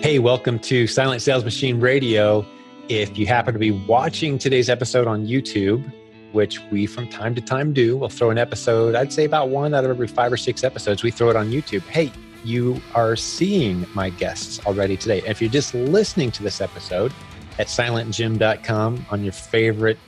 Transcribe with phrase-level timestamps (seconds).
[0.00, 2.46] Hey, welcome to Silent Sales Machine Radio.
[2.88, 5.92] If you happen to be watching today's episode on YouTube,
[6.30, 9.74] which we from time to time do, we'll throw an episode, I'd say about one
[9.74, 11.82] out of every five or six episodes, we throw it on YouTube.
[11.82, 12.12] Hey,
[12.44, 15.20] you are seeing my guests already today.
[15.26, 17.12] If you're just listening to this episode
[17.58, 19.98] at silentjim.com on your favorite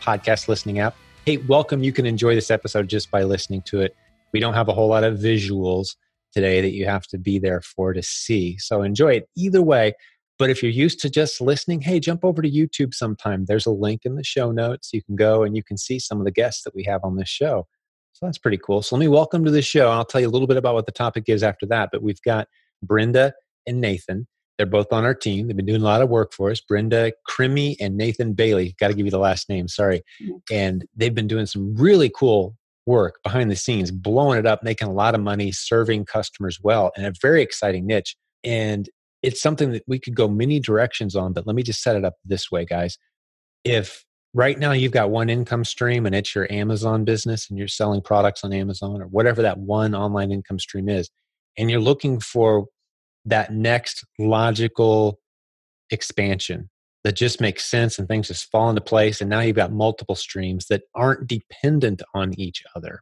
[0.00, 0.94] podcast listening app,
[1.26, 1.82] hey, welcome.
[1.82, 3.96] You can enjoy this episode just by listening to it.
[4.32, 5.96] We don't have a whole lot of visuals
[6.32, 8.56] today that you have to be there for to see.
[8.58, 9.94] So enjoy it either way.
[10.38, 13.44] But if you're used to just listening, hey, jump over to YouTube sometime.
[13.44, 14.90] There's a link in the show notes.
[14.92, 17.16] You can go and you can see some of the guests that we have on
[17.16, 17.66] this show.
[18.14, 18.80] So that's pretty cool.
[18.80, 19.90] So let me welcome to the show.
[19.90, 21.90] I'll tell you a little bit about what the topic is after that.
[21.92, 22.48] But we've got
[22.82, 23.34] Brenda
[23.66, 24.26] and Nathan.
[24.56, 25.46] They're both on our team.
[25.46, 26.60] They've been doing a lot of work for us.
[26.60, 28.74] Brenda Crimmy and Nathan Bailey.
[28.78, 29.68] Got to give you the last name.
[29.68, 30.02] Sorry.
[30.22, 30.36] Mm-hmm.
[30.50, 32.56] And they've been doing some really cool
[32.90, 36.90] work behind the scenes, blowing it up, making a lot of money, serving customers well
[36.96, 38.16] in a very exciting niche.
[38.44, 38.88] And
[39.22, 42.04] it's something that we could go many directions on, but let me just set it
[42.04, 42.98] up this way, guys.
[43.64, 47.68] If right now you've got one income stream and it's your Amazon business and you're
[47.68, 51.10] selling products on Amazon or whatever that one online income stream is,
[51.56, 52.66] and you're looking for
[53.26, 55.20] that next logical
[55.90, 56.70] expansion
[57.04, 59.20] that just makes sense and things just fall into place.
[59.20, 63.00] And now you've got multiple streams that aren't dependent on each other.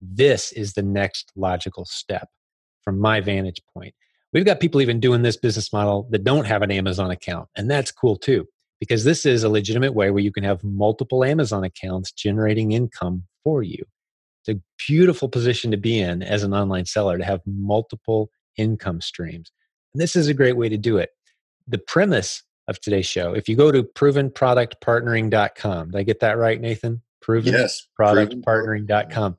[0.00, 2.28] This is the next logical step
[2.82, 3.94] from my vantage point.
[4.32, 7.70] We've got people even doing this business model that don't have an Amazon account, and
[7.70, 8.46] that's cool too,
[8.80, 13.22] because this is a legitimate way where you can have multiple Amazon accounts generating income
[13.44, 13.84] for you.
[14.42, 19.00] It's a beautiful position to be in as an online seller to have multiple income
[19.00, 19.52] streams.
[19.94, 21.10] And this is a great way to do it.
[21.68, 23.34] The premise of today's show.
[23.34, 27.02] If you go to provenproductpartnering.com, did I get that right, Nathan?
[27.20, 29.36] Proven yes, productpartnering.com.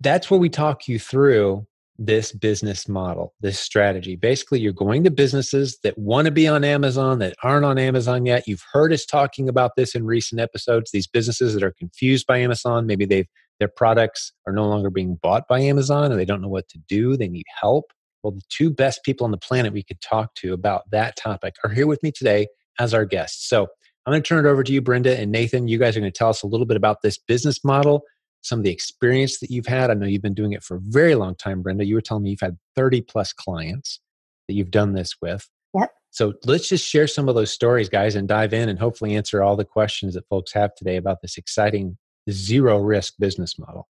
[0.00, 4.16] That's where we talk you through this business model, this strategy.
[4.16, 8.26] Basically, you're going to businesses that want to be on Amazon that aren't on Amazon
[8.26, 8.48] yet.
[8.48, 10.90] You've heard us talking about this in recent episodes.
[10.90, 13.28] These businesses that are confused by Amazon, maybe they've
[13.60, 16.78] their products are no longer being bought by Amazon and they don't know what to
[16.88, 17.16] do.
[17.16, 17.92] They need help.
[18.24, 21.56] Well, the two best people on the planet we could talk to about that topic
[21.62, 22.46] are here with me today
[22.80, 23.46] as our guests.
[23.46, 23.68] So
[24.06, 25.68] I'm going to turn it over to you, Brenda and Nathan.
[25.68, 28.02] You guys are going to tell us a little bit about this business model,
[28.40, 29.90] some of the experience that you've had.
[29.90, 31.84] I know you've been doing it for a very long time, Brenda.
[31.84, 34.00] You were telling me you've had 30 plus clients
[34.48, 35.46] that you've done this with.
[35.74, 35.90] Yep.
[36.10, 39.42] So let's just share some of those stories, guys, and dive in and hopefully answer
[39.42, 41.98] all the questions that folks have today about this exciting
[42.30, 43.86] zero risk business model.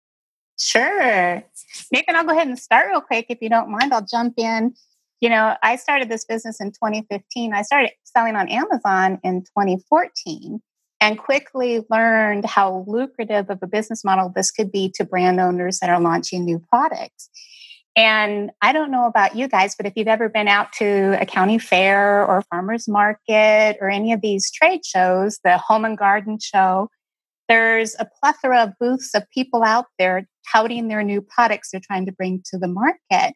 [0.58, 1.44] Sure.
[1.92, 3.26] Nathan, I'll go ahead and start real quick.
[3.28, 4.74] If you don't mind, I'll jump in.
[5.20, 7.54] You know, I started this business in 2015.
[7.54, 10.60] I started selling on Amazon in 2014
[11.00, 15.78] and quickly learned how lucrative of a business model this could be to brand owners
[15.80, 17.28] that are launching new products.
[17.96, 21.26] And I don't know about you guys, but if you've ever been out to a
[21.26, 26.38] county fair or farmers market or any of these trade shows, the home and garden
[26.40, 26.88] show,
[27.48, 32.06] there's a plethora of booths of people out there touting their new products they're trying
[32.06, 33.34] to bring to the market.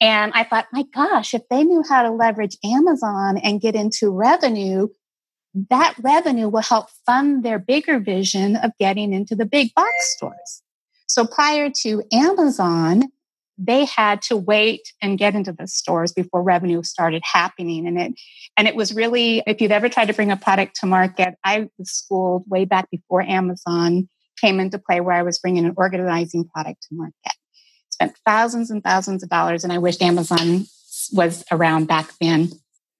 [0.00, 4.10] And I thought, my gosh, if they knew how to leverage Amazon and get into
[4.10, 4.88] revenue,
[5.70, 10.62] that revenue will help fund their bigger vision of getting into the big box stores.
[11.06, 13.04] So prior to Amazon,
[13.58, 17.86] they had to wait and get into the stores before revenue started happening.
[17.86, 18.14] And it
[18.58, 21.68] and it was really if you've ever tried to bring a product to market i
[21.78, 24.08] was schooled way back before amazon
[24.40, 27.14] came into play where i was bringing an organizing product to market.
[27.90, 30.66] Spent thousands and thousands of dollars and i wished amazon
[31.12, 32.50] was around back then.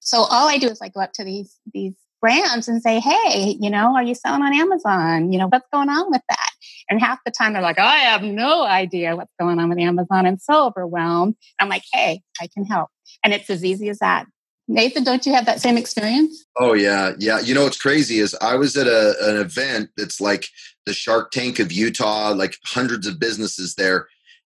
[0.01, 3.57] So all i do is i go up to these these brands and say hey
[3.61, 5.33] you know are you selling on amazon?
[5.33, 6.51] You know what's going on with that
[6.89, 10.27] and half the time they're like, I have no idea what's going on with Amazon.
[10.27, 11.37] I'm so overwhelmed.
[11.61, 12.89] I'm like, hey, I can help.
[13.23, 14.27] And it's as easy as that.
[14.69, 16.45] Nathan, don't you have that same experience?
[16.59, 17.41] Oh yeah, yeah.
[17.41, 20.47] You know what's crazy is I was at a, an event that's like
[20.85, 24.09] the Shark Tank of Utah, like hundreds of businesses there,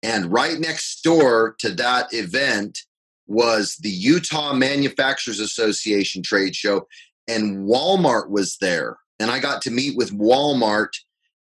[0.03, 2.79] and right next door to that event
[3.25, 6.87] was the Utah Manufacturers Association trade show,
[7.27, 10.91] and Walmart was there, and I got to meet with Walmart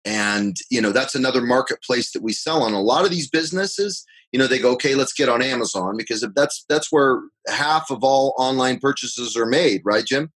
[0.08, 2.74] and you know that's another marketplace that we sell on.
[2.74, 6.26] A lot of these businesses you know they go okay let's get on amazon because
[6.36, 10.32] that's that's where half of all online purchases are made right jim?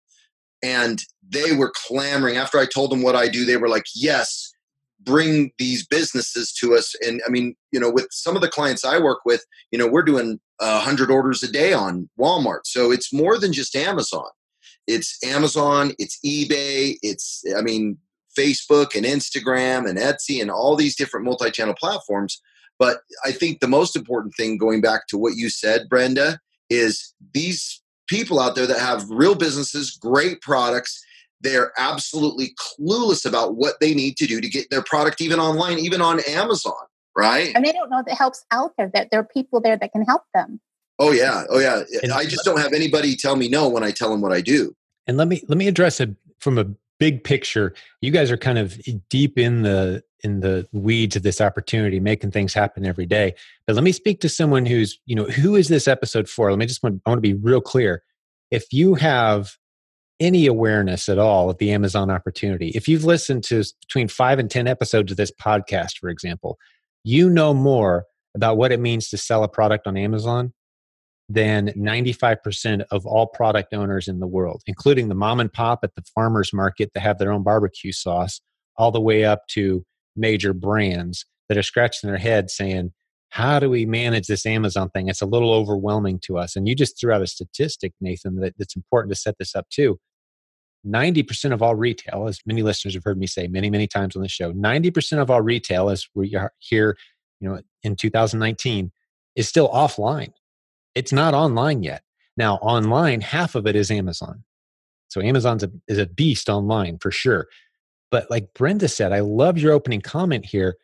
[0.61, 2.37] And they were clamoring.
[2.37, 4.51] After i told them what i do they were like yes
[5.01, 6.95] bring these businesses to us.
[7.05, 9.87] And i mean you know with some of the clients i work with you know
[9.87, 12.61] we're doing 100 orders a day on walmart.
[12.65, 14.29] So it's more than just amazon.
[14.87, 17.99] It's amazon it's ebay it's i mean
[18.37, 22.41] Facebook and Instagram and Etsy and all these different multi channel platforms.
[22.77, 26.39] But I think the most important thing, going back to what you said, Brenda,
[26.69, 31.03] is these people out there that have real businesses, great products.
[31.41, 35.79] They're absolutely clueless about what they need to do to get their product even online,
[35.79, 36.73] even on Amazon,
[37.17, 37.51] right?
[37.55, 40.03] And they don't know that helps out there, that there are people there that can
[40.03, 40.59] help them.
[40.99, 41.83] Oh yeah, oh yeah.
[42.13, 44.75] I just don't have anybody tell me no when I tell them what I do.
[45.07, 46.09] And let me let me address it
[46.39, 46.65] from a
[46.99, 47.73] big picture.
[48.01, 48.79] You guys are kind of
[49.09, 53.33] deep in the in the weeds of this opportunity, making things happen every day.
[53.65, 56.49] But let me speak to someone who's, you know, who is this episode for?
[56.49, 58.03] Let me just want, I want to be real clear.
[58.51, 59.55] If you have
[60.19, 64.51] any awareness at all of the Amazon opportunity, if you've listened to between five and
[64.51, 66.57] 10 episodes of this podcast, for example,
[67.03, 68.05] you know more
[68.35, 70.53] about what it means to sell a product on Amazon
[71.29, 75.93] than 95% of all product owners in the world, including the mom and pop at
[75.95, 78.41] the farmer's market that have their own barbecue sauce,
[78.77, 79.85] all the way up to
[80.15, 82.91] major brands that are scratching their head saying,
[83.29, 85.07] how do we manage this Amazon thing?
[85.07, 86.55] It's a little overwhelming to us.
[86.55, 89.69] And you just threw out a statistic, Nathan, that, that's important to set this up
[89.69, 89.99] too.
[90.87, 94.21] 90% of all retail, as many listeners have heard me say many, many times on
[94.21, 96.97] the show, 90% of all retail, as we are here,
[97.39, 98.91] you know, in 2019,
[99.35, 100.31] is still offline.
[100.99, 102.03] It's not online yet.
[102.35, 104.43] Now, online, half of it is Amazon.
[105.07, 107.47] So Amazon's a, is a beast online for sure.
[108.11, 110.75] But like Brenda said, I love your opening comment here.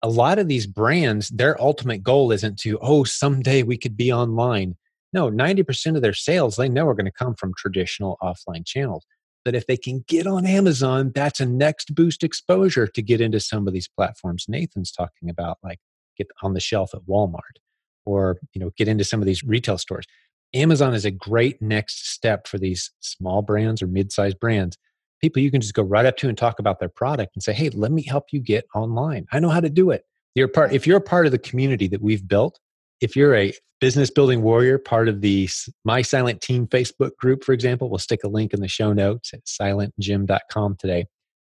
[0.00, 4.12] A lot of these brands, their ultimate goal isn't to, oh, someday we could be
[4.12, 4.76] online.
[5.12, 9.04] No, 90% of their sales they know are going to come from traditional offline channels.
[9.44, 13.40] But if they can get on Amazon, that's a next boost exposure to get into
[13.40, 15.80] some of these platforms Nathan's talking about, like
[16.16, 17.58] get on the shelf at Walmart
[18.04, 20.04] or you know get into some of these retail stores.
[20.52, 24.78] Amazon is a great next step for these small brands or mid-sized brands
[25.24, 27.54] people you can just go right up to and talk about their product and say,
[27.54, 29.24] hey, let me help you get online.
[29.32, 30.04] I know how to do it.
[30.34, 32.60] You're part, if you're a part of the community that we've built,
[33.00, 35.48] if you're a business building warrior, part of the
[35.82, 39.32] My Silent Team Facebook group, for example, we'll stick a link in the show notes
[39.32, 41.06] at silentjim.com today.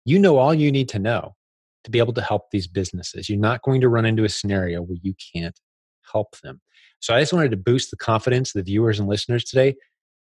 [0.04, 1.36] You know all you need to know
[1.84, 3.30] to be able to help these businesses.
[3.30, 5.60] You're not going to run into a scenario where you can't
[6.12, 6.62] help them.
[7.00, 9.76] So I just wanted to boost the confidence of the viewers and listeners today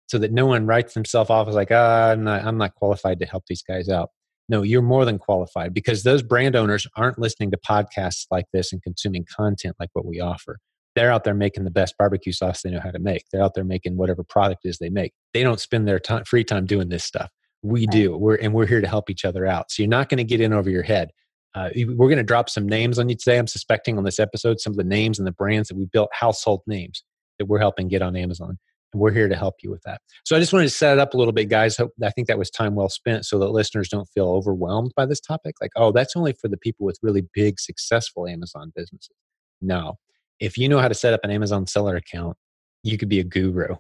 [0.09, 3.21] so that no one writes themselves off as like, ah, I'm not, I'm not qualified
[3.21, 4.11] to help these guys out.
[4.49, 8.73] No, you're more than qualified because those brand owners aren't listening to podcasts like this
[8.73, 10.59] and consuming content like what we offer.
[10.97, 13.25] They're out there making the best barbecue sauce they know how to make.
[13.31, 15.13] They're out there making whatever product is they make.
[15.35, 17.31] They don't spend their time, free time doing this stuff.
[17.63, 17.91] We right.
[17.91, 18.17] do.
[18.17, 19.71] We're and we're here to help each other out.
[19.71, 21.11] So you're not going to get in over your head.
[21.55, 23.39] Uh, we're going to drop some names on you today.
[23.39, 26.11] I'm suspecting on this episode some of the names and the brands that we built
[26.13, 27.03] household names
[27.39, 28.59] that we're helping get on Amazon
[28.93, 30.01] and we're here to help you with that.
[30.25, 31.79] So I just wanted to set it up a little bit, guys.
[32.03, 35.21] I think that was time well spent so that listeners don't feel overwhelmed by this
[35.21, 35.57] topic.
[35.61, 39.15] Like, oh, that's only for the people with really big, successful Amazon businesses.
[39.61, 39.99] No.
[40.41, 42.37] If you know how to set up an Amazon seller account,
[42.83, 43.77] you could be a guru.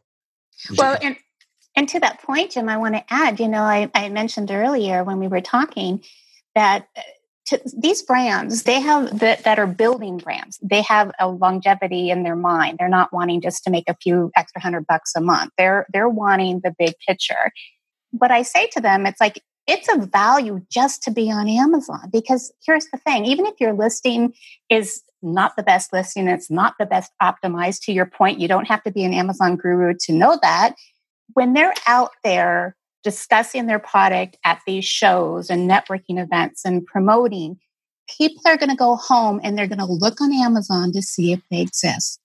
[0.76, 1.16] Well, and
[1.76, 5.04] and to that point, Jim, I want to add, you know, I, I mentioned earlier
[5.04, 6.02] when we were talking
[6.56, 7.02] that uh,
[7.48, 10.58] to, these brands they have that that are building brands.
[10.62, 12.78] They have a longevity in their mind.
[12.78, 15.52] They're not wanting just to make a few extra hundred bucks a month.
[15.56, 17.50] They're they're wanting the big picture.
[18.12, 22.08] But i say to them it's like it's a value just to be on amazon
[22.12, 23.24] because here's the thing.
[23.24, 24.34] Even if your listing
[24.70, 28.68] is not the best listing it's not the best optimized to your point you don't
[28.68, 30.74] have to be an amazon guru to know that.
[31.34, 37.58] When they're out there discussing their product at these shows and networking events and promoting,
[38.16, 41.32] people are going to go home and they're going to look on Amazon to see
[41.32, 42.20] if they exist.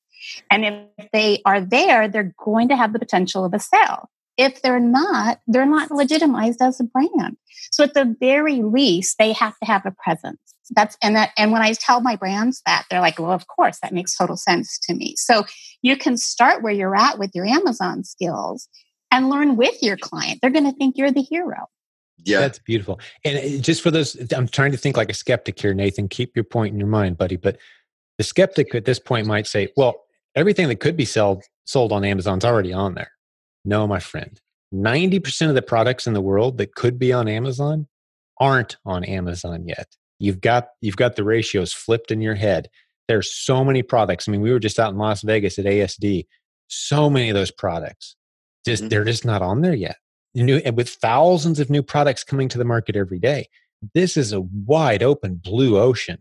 [0.50, 0.66] And
[0.98, 4.10] if they are there, they're going to have the potential of a sale.
[4.38, 7.38] If they're not, they're not legitimized as a brand.
[7.72, 10.40] So at the very least, they have to have a presence.
[10.72, 13.80] That's and that and when I tell my brands that, they're like, well, of course,
[13.84, 15.14] that makes total sense to me.
[15.18, 15.44] So
[15.82, 18.70] you can start where you're at with your Amazon skills
[19.14, 20.40] and learn with your client.
[20.42, 21.68] They're going to think you're the hero.
[22.26, 22.40] Yeah.
[22.40, 23.00] That's beautiful.
[23.24, 26.10] And uh, just for those, I'm trying to think like a skeptic here, Nathan.
[26.10, 27.36] Keep your point in your mind, buddy.
[27.36, 27.58] But
[28.18, 30.04] the skeptic at this point might say, well,
[30.36, 33.12] everything that could be sold, sold on Amazon's already on there.
[33.64, 34.42] No, my friend.
[34.74, 37.88] 90% of the products in the world that could be on Amazon
[38.40, 39.96] aren't on Amazon yet.
[40.18, 42.70] You've got you've got the ratios flipped in your head.
[43.08, 44.28] There's so many products.
[44.28, 46.26] I mean, we were just out in Las Vegas at ASD.
[46.68, 48.16] So many of those products
[48.66, 48.90] just mm-hmm.
[48.90, 49.98] they're just not on there yet.
[50.36, 53.48] New, and with thousands of new products coming to the market every day,
[53.94, 56.18] this is a wide open blue ocean.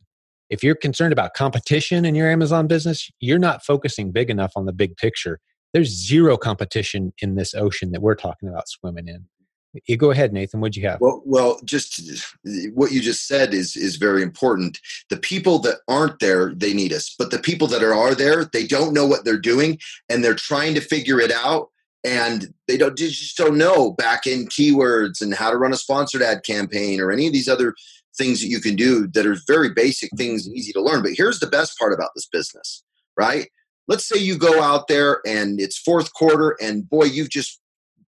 [0.50, 4.66] If you're concerned about competition in your Amazon business, you're not focusing big enough on
[4.66, 5.40] the big picture.
[5.72, 9.24] There's zero competition in this ocean that we're talking about swimming in.
[9.86, 10.60] You go ahead, Nathan.
[10.60, 11.00] What'd you have?
[11.00, 12.02] Well, well, just
[12.74, 14.78] what you just said is is very important.
[15.08, 17.14] The people that aren't there, they need us.
[17.18, 19.78] But the people that are, are there, they don't know what they're doing,
[20.10, 21.70] and they're trying to figure it out
[22.04, 25.76] and they don't they just don't know back end keywords and how to run a
[25.76, 27.74] sponsored ad campaign or any of these other
[28.16, 30.18] things that you can do that are very basic mm-hmm.
[30.18, 31.02] things easy to learn.
[31.02, 32.82] But here's the best part about this business
[33.16, 33.48] right?
[33.88, 37.60] Let's say you go out there and it's fourth quarter and boy you've just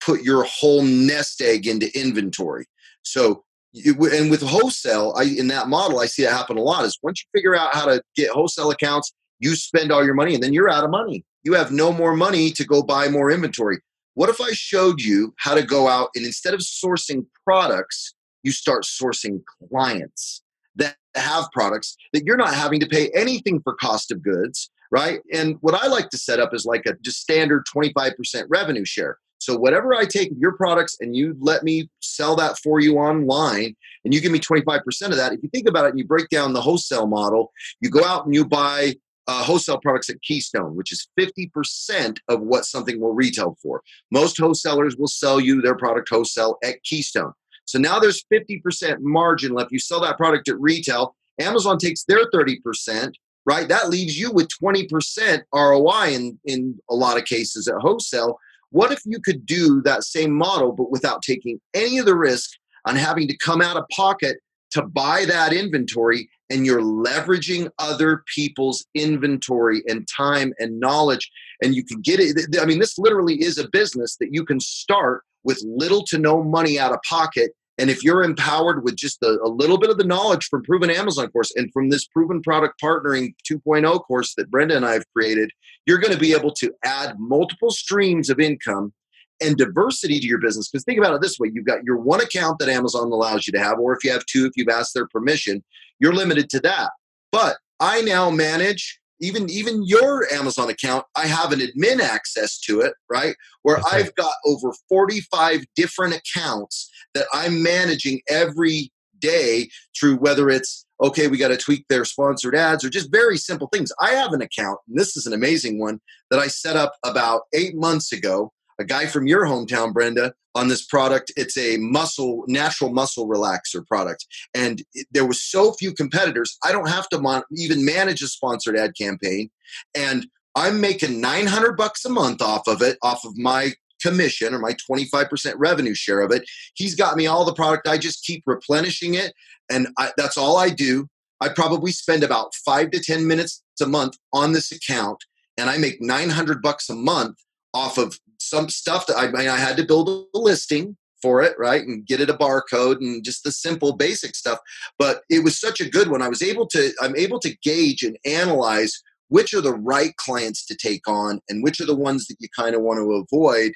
[0.04, 2.66] put your whole nest egg into inventory.
[3.02, 6.84] So you, and with wholesale I, in that model i see it happen a lot
[6.84, 10.34] is once you figure out how to get wholesale accounts you spend all your money
[10.34, 13.30] and then you're out of money you have no more money to go buy more
[13.30, 13.78] inventory
[14.14, 18.52] what if i showed you how to go out and instead of sourcing products you
[18.52, 20.42] start sourcing clients
[20.76, 25.20] that have products that you're not having to pay anything for cost of goods right?
[25.32, 29.18] And what I like to set up is like a just standard 25% revenue share.
[29.38, 33.74] So whatever I take your products and you let me sell that for you online
[34.04, 36.28] and you give me 25% of that, if you think about it and you break
[36.28, 38.96] down the wholesale model, you go out and you buy
[39.30, 43.80] uh, wholesale products at Keystone, which is 50% of what something will retail for.
[44.10, 47.32] Most wholesalers will sell you their product wholesale at Keystone.
[47.64, 49.70] So now there's 50% margin left.
[49.70, 51.14] You sell that product at retail.
[51.38, 53.12] Amazon takes their 30%,
[53.46, 53.68] right?
[53.68, 58.36] That leaves you with 20% ROI in, in a lot of cases at wholesale.
[58.70, 62.50] What if you could do that same model, but without taking any of the risk
[62.84, 64.38] on having to come out of pocket
[64.72, 71.30] to buy that inventory and you're leveraging other people's inventory and time and knowledge
[71.62, 74.60] and you can get it i mean this literally is a business that you can
[74.60, 79.22] start with little to no money out of pocket and if you're empowered with just
[79.22, 82.42] a, a, little bit of the knowledge from Proven Amazon course and from this Proven
[82.42, 85.50] Product Partnering 2.0 course that Brenda and I have created,
[85.86, 88.92] you're going to be able to add multiple streams of income
[89.40, 90.68] and diversity to your business.
[90.68, 93.52] Because think about it this way you've got your one account that Amazon allows you
[93.52, 95.62] to have, or if you have two, if you've asked their permission,
[95.98, 96.90] you're limited to that.
[97.32, 102.80] But I now manage even even your Amazon account, I have an admin access to
[102.80, 103.36] it, right?
[103.62, 103.98] Where okay.
[103.98, 109.68] I've got over 45 different accounts that I'm managing every day
[109.98, 113.68] through whether it's okay, we got to tweak their sponsored ads or just very simple
[113.72, 113.90] things.
[114.00, 117.42] I have an account, and this is an amazing one that I set up about
[117.54, 118.52] eight months ago.
[118.80, 121.30] A guy from your hometown, Brenda, on this product.
[121.36, 124.26] It's a muscle, natural muscle relaxer product.
[124.54, 128.26] And it, there was so few competitors, I don't have to mon- even manage a
[128.26, 129.50] sponsored ad campaign.
[129.94, 133.72] And I'm making 900 bucks a month off of it, off of my
[134.02, 136.48] commission or my 25% revenue share of it.
[136.74, 137.86] He's got me all the product.
[137.86, 139.34] I just keep replenishing it.
[139.70, 141.06] And I, that's all I do.
[141.40, 145.24] I probably spend about five to 10 minutes a month on this account
[145.56, 147.36] and I make 900 bucks a month
[147.74, 151.54] off of some stuff that I, mean, I had to build a listing for it,
[151.58, 151.82] right?
[151.82, 154.58] And get it a barcode and just the simple basic stuff.
[154.98, 156.22] But it was such a good one.
[156.22, 158.92] I was able to, I'm able to gauge and analyze
[159.28, 162.48] which are the right clients to take on and which are the ones that you
[162.56, 163.72] kind of want to avoid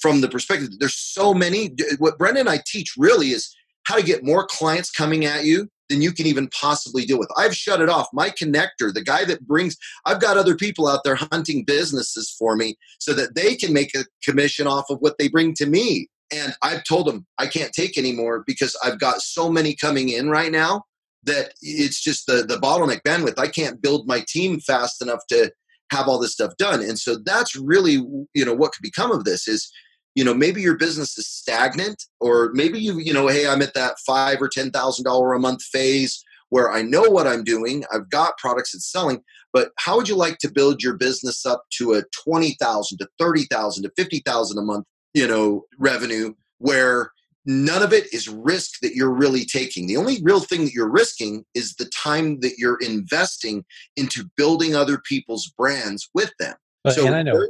[0.00, 1.74] from the perspective there's so many.
[1.98, 3.54] What Brenda and I teach really is
[3.84, 7.28] how to get more clients coming at you than you can even possibly deal with.
[7.36, 8.08] I've shut it off.
[8.12, 9.76] My connector, the guy that brings,
[10.06, 13.94] I've got other people out there hunting businesses for me so that they can make
[13.94, 16.08] a commission off of what they bring to me.
[16.32, 20.30] And I've told them I can't take anymore because I've got so many coming in
[20.30, 20.84] right now
[21.24, 23.38] that it's just the, the bottleneck bandwidth.
[23.38, 25.50] I can't build my team fast enough to
[25.90, 26.82] have all this stuff done.
[26.82, 28.02] And so that's really,
[28.34, 29.70] you know, what could become of this is
[30.14, 33.74] you know maybe your business is stagnant or maybe you you know hey i'm at
[33.74, 37.84] that five or ten thousand dollar a month phase where i know what i'm doing
[37.92, 41.64] i've got products that's selling but how would you like to build your business up
[41.70, 47.10] to a 20000 to 30000 to 50000 a month you know revenue where
[47.46, 49.86] none of it is risk that you're really taking?
[49.86, 53.64] The only real thing that you're risking is the time that you're investing
[53.96, 56.54] into building other people's brands with them.
[56.82, 57.40] But, so and I know,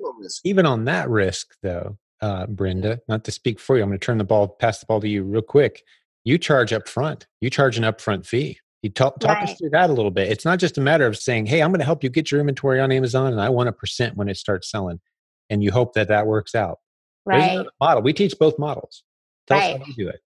[0.45, 4.05] even on that risk, though, uh, Brenda, not to speak for you, I'm going to
[4.05, 5.85] turn the ball, pass the ball to you real quick.
[6.25, 7.27] You charge up front.
[7.43, 8.59] You charge an upfront fee.
[8.83, 9.49] You talk, talk right.
[9.49, 10.33] us through that a little bit.
[10.33, 12.41] It's not just a matter of saying, "Hey, I'm going to help you get your
[12.41, 15.01] inventory on Amazon, and I want a percent when it starts selling,"
[15.51, 16.79] and you hope that that works out.
[17.27, 17.65] Right.
[17.81, 18.03] Model.
[18.03, 19.03] We teach both models.
[19.47, 19.75] Tell right.
[19.75, 20.21] us how you do it.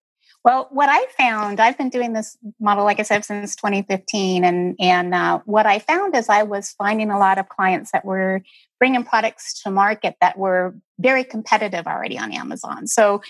[0.48, 4.76] Well, what I found, I've been doing this model, like I said, since 2015, and
[4.80, 8.40] and uh, what I found is I was finding a lot of clients that were
[8.78, 12.86] bringing products to market that were very competitive already on Amazon.
[12.86, 13.20] So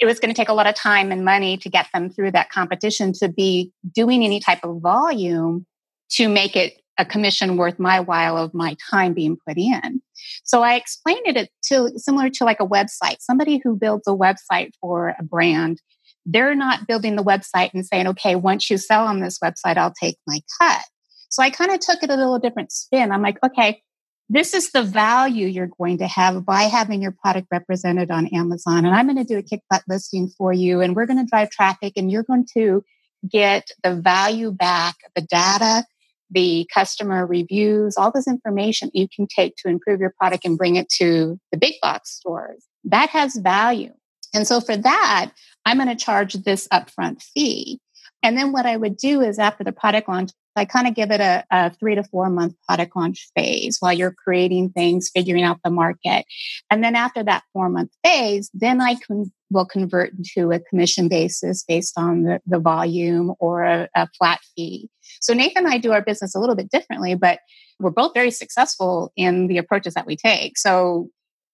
[0.00, 2.30] it was going to take a lot of time and money to get them through
[2.30, 5.66] that competition to be doing any type of volume
[6.12, 10.00] to make it a commission worth my while of my time being put in.
[10.44, 13.16] So I explained it to similar to like a website.
[13.20, 15.82] Somebody who builds a website for a brand,
[16.24, 19.94] they're not building the website and saying, okay, once you sell on this website, I'll
[20.00, 20.82] take my cut.
[21.28, 23.10] So I kind of took it a little different spin.
[23.10, 23.82] I'm like, okay,
[24.28, 28.84] this is the value you're going to have by having your product represented on Amazon.
[28.84, 31.28] And I'm going to do a kick butt listing for you, and we're going to
[31.28, 32.84] drive traffic, and you're going to
[33.28, 35.84] get the value back, the data,
[36.30, 40.76] the customer reviews, all this information you can take to improve your product and bring
[40.76, 42.64] it to the big box stores.
[42.84, 43.92] That has value.
[44.34, 45.30] And so for that,
[45.64, 47.80] I'm going to charge this upfront fee.
[48.22, 51.10] And then what I would do is after the product launch, I kind of give
[51.10, 55.42] it a, a, three to four month product launch phase while you're creating things, figuring
[55.42, 56.24] out the market.
[56.70, 61.08] And then after that four month phase, then I can will convert into a commission
[61.08, 64.88] basis based on the, the volume or a, a flat fee.
[65.20, 67.40] So Nathan and I do our business a little bit differently, but
[67.78, 70.56] we're both very successful in the approaches that we take.
[70.56, 71.10] So,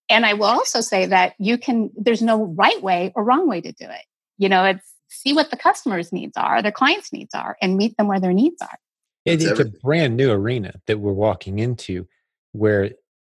[0.09, 3.61] and I will also say that you can, there's no right way or wrong way
[3.61, 4.05] to do it.
[4.39, 7.97] You know, it's see what the customer's needs are, their clients' needs are, and meet
[7.97, 8.79] them where their needs are.
[9.25, 12.07] It, it's a brand new arena that we're walking into
[12.53, 12.91] where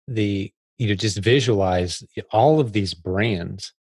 [0.07, 3.73] the, you know, just visualize all of these brands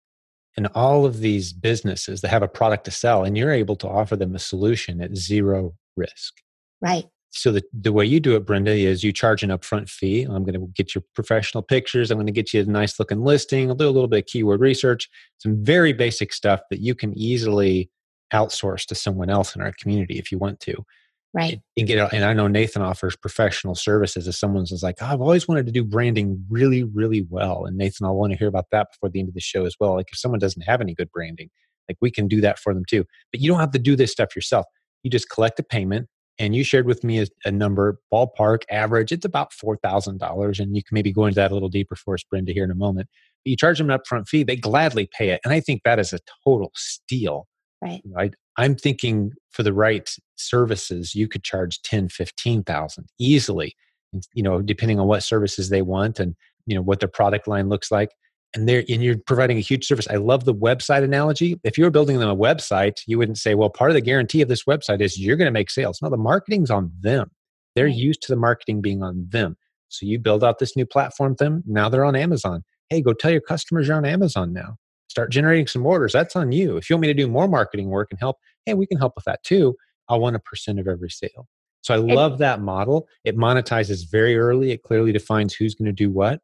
[0.57, 3.87] and all of these businesses that have a product to sell, and you're able to
[3.87, 6.33] offer them a solution at zero risk.
[6.81, 7.05] Right.
[7.31, 10.23] So the, the way you do it, Brenda, is you charge an upfront fee.
[10.23, 12.11] I'm going to get your professional pictures.
[12.11, 13.69] I'm going to get you a nice looking listing.
[13.69, 17.17] I'll do a little bit of keyword research, some very basic stuff that you can
[17.17, 17.89] easily
[18.33, 20.85] outsource to someone else in our community if you want to.
[21.33, 21.61] Right.
[21.77, 25.47] And get and I know Nathan offers professional services if someone's like, oh, I've always
[25.47, 27.63] wanted to do branding really, really well.
[27.63, 29.77] And Nathan, I'll want to hear about that before the end of the show as
[29.79, 29.95] well.
[29.95, 31.49] Like if someone doesn't have any good branding,
[31.87, 33.05] like we can do that for them too.
[33.31, 34.65] But you don't have to do this stuff yourself.
[35.03, 36.09] You just collect a payment
[36.41, 40.59] and you shared with me a, a number, ballpark average, it's about $4,000.
[40.59, 42.71] And you can maybe go into that a little deeper for us, Brenda, here in
[42.71, 43.07] a moment.
[43.45, 45.41] But you charge them an upfront fee, they gladly pay it.
[45.45, 47.47] And I think that is a total steal.
[47.79, 48.01] Right.
[48.05, 48.33] right?
[48.57, 53.75] I'm thinking for the right services, you could charge 10, 15,000 easily,
[54.33, 57.69] you know, depending on what services they want and, you know, what their product line
[57.69, 58.09] looks like.
[58.53, 60.07] And they're, and you're providing a huge service.
[60.09, 61.59] I love the website analogy.
[61.63, 64.41] If you were building them a website, you wouldn't say, well, part of the guarantee
[64.41, 66.01] of this website is you're going to make sales.
[66.01, 67.31] No, the marketing's on them.
[67.75, 69.55] They're used to the marketing being on them.
[69.87, 71.63] So you build out this new platform them.
[71.65, 72.63] Now they're on Amazon.
[72.89, 74.75] Hey, go tell your customers you're on Amazon now
[75.11, 76.13] start generating some orders.
[76.13, 76.77] That's on you.
[76.77, 79.13] If you want me to do more marketing work and help, hey, we can help
[79.15, 79.75] with that too.
[80.09, 81.47] I want a percent of every sale.
[81.81, 83.07] So I love that model.
[83.25, 84.71] It monetizes very early.
[84.71, 86.39] It clearly defines who's going to do what.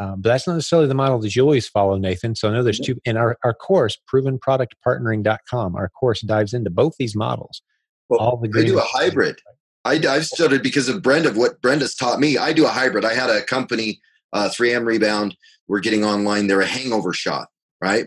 [0.00, 2.36] Um, but that's not necessarily the model that you always follow, Nathan.
[2.36, 5.74] So I know there's two in our, our course, provenproductpartnering.com.
[5.74, 7.62] Our course dives into both these models.
[8.08, 9.40] Well, all the I do a hybrid.
[9.84, 12.38] I, I've started because of Brenda, what Brenda's taught me.
[12.38, 13.04] I do a hybrid.
[13.04, 14.00] I had a company,
[14.32, 15.36] uh, 3M Rebound.
[15.66, 16.46] We're getting online.
[16.46, 17.48] They're a hangover shot
[17.80, 18.06] right?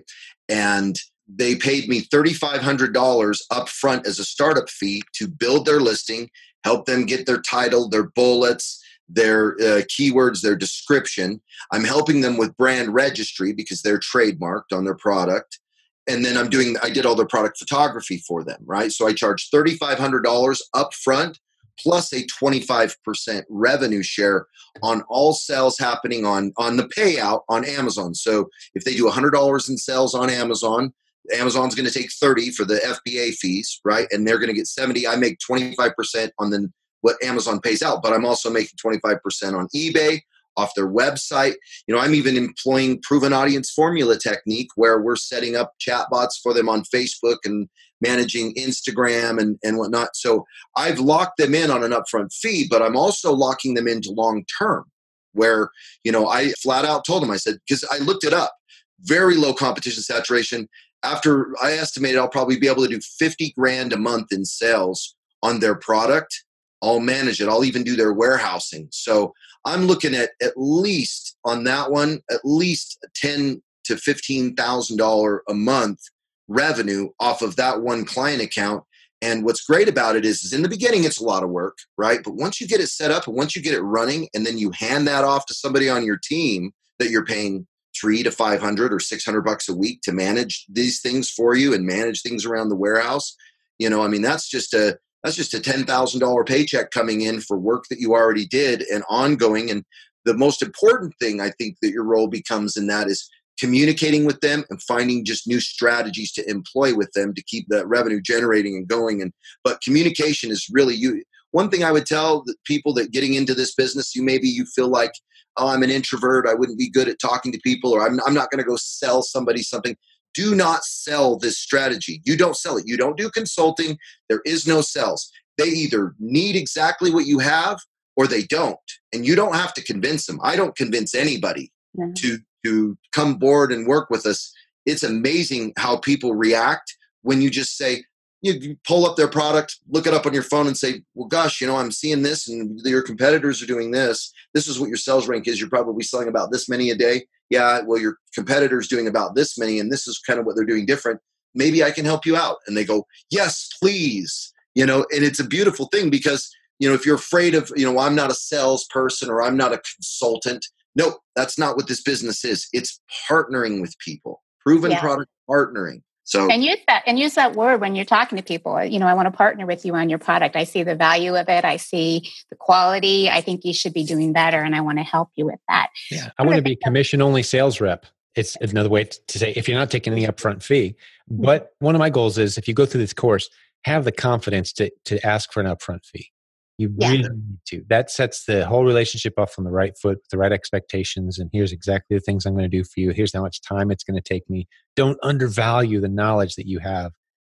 [0.49, 0.95] And
[1.27, 6.29] they paid me $3,500 up front as a startup fee to build their listing,
[6.63, 11.41] help them get their title, their bullets, their uh, keywords, their description.
[11.71, 15.59] I'm helping them with brand registry because they're trademarked on their product.
[16.07, 18.91] And then I'm doing, I did all their product photography for them, right?
[18.91, 21.39] So I charge $3,500 up front
[21.79, 24.47] plus a 25% revenue share
[24.83, 28.13] on all sales happening on on the payout on Amazon.
[28.13, 30.93] So if they do $100 in sales on Amazon,
[31.33, 34.07] Amazon's going to take 30 for the FBA fees, right?
[34.11, 35.07] And they're going to get 70.
[35.07, 36.71] I make 25% on the
[37.01, 39.19] what Amazon pays out, but I'm also making 25%
[39.53, 40.21] on eBay
[40.57, 41.55] off their website.
[41.87, 46.53] You know, I'm even employing proven audience formula technique where we're setting up chatbots for
[46.53, 47.69] them on Facebook and
[48.01, 50.15] managing Instagram and, and whatnot.
[50.15, 54.11] So I've locked them in on an upfront fee, but I'm also locking them into
[54.11, 54.85] long term
[55.33, 55.69] where,
[56.03, 58.53] you know, I flat out told them, I said, because I looked it up,
[59.01, 60.67] very low competition saturation.
[61.03, 65.15] After I estimated I'll probably be able to do 50 grand a month in sales
[65.41, 66.43] on their product.
[66.81, 67.49] I'll manage it.
[67.49, 68.87] I'll even do their warehousing.
[68.91, 69.33] So
[69.65, 75.43] I'm looking at at least on that one, at least ten to fifteen thousand dollar
[75.47, 75.99] a month
[76.47, 78.83] revenue off of that one client account.
[79.23, 81.77] And what's great about it is, is in the beginning, it's a lot of work,
[81.95, 82.21] right?
[82.23, 84.71] But once you get it set up once you get it running, and then you
[84.71, 87.67] hand that off to somebody on your team that you're paying
[87.99, 91.85] three to 500 or 600 bucks a week to manage these things for you and
[91.85, 93.35] manage things around the warehouse.
[93.79, 97.57] You know, I mean, that's just a, that's just a $10,000 paycheck coming in for
[97.57, 99.69] work that you already did and ongoing.
[99.69, 99.83] And
[100.25, 103.29] the most important thing I think that your role becomes in that is
[103.59, 107.87] communicating with them and finding just new strategies to employ with them to keep that
[107.87, 109.21] revenue generating and going.
[109.21, 109.31] And
[109.63, 113.75] but communication is really you one thing i would tell people that getting into this
[113.75, 115.11] business you maybe you feel like
[115.57, 116.47] oh i'm an introvert.
[116.47, 118.77] I wouldn't be good at talking to people or i'm, I'm not going to go
[118.77, 119.95] sell somebody something
[120.33, 123.97] do not sell this strategy you don't sell it you don't do consulting
[124.29, 127.79] there is no sales they either need exactly what you have
[128.15, 128.77] or they don't.
[129.13, 130.39] And you don't have to convince them.
[130.43, 131.71] I don't convince anybody
[132.17, 134.53] to to come board and work with us.
[134.85, 138.03] It's amazing how people react when you just say,
[138.41, 141.61] you pull up their product, look it up on your phone, and say, "Well, gosh,
[141.61, 144.33] you know, I'm seeing this, and your competitors are doing this.
[144.53, 145.59] This is what your sales rank is.
[145.59, 147.27] You're probably selling about this many a day.
[147.49, 150.65] Yeah, well, your competitors doing about this many, and this is kind of what they're
[150.65, 151.19] doing different.
[151.53, 155.39] Maybe I can help you out." And they go, "Yes, please." You know, and it's
[155.39, 156.49] a beautiful thing because
[156.79, 159.73] you know if you're afraid of, you know, I'm not a salesperson or I'm not
[159.73, 160.65] a consultant.
[160.95, 162.67] No, that's not what this business is.
[162.73, 162.99] It's
[163.29, 164.99] partnering with people, proven yeah.
[164.99, 168.81] product partnering so and use that and use that word when you're talking to people.
[168.81, 170.55] You know, I want to partner with you on your product.
[170.55, 171.65] I see the value of it.
[171.65, 173.29] I see the quality.
[173.29, 175.89] I think you should be doing better, and I want to help you with that.
[176.09, 178.05] Yeah, I want to be commission only sales rep.
[178.35, 180.95] It's another way to say if you're not taking the upfront fee.
[181.29, 181.43] Mm-hmm.
[181.43, 183.49] But one of my goals is if you go through this course,
[183.83, 186.31] have the confidence to to ask for an upfront fee.
[186.77, 187.09] You yeah.
[187.09, 187.83] really need to.
[187.89, 191.37] That sets the whole relationship off on the right foot with the right expectations.
[191.37, 193.11] And here's exactly the things I'm going to do for you.
[193.11, 194.67] Here's how much time it's going to take me.
[194.95, 197.11] Don't undervalue the knowledge that you have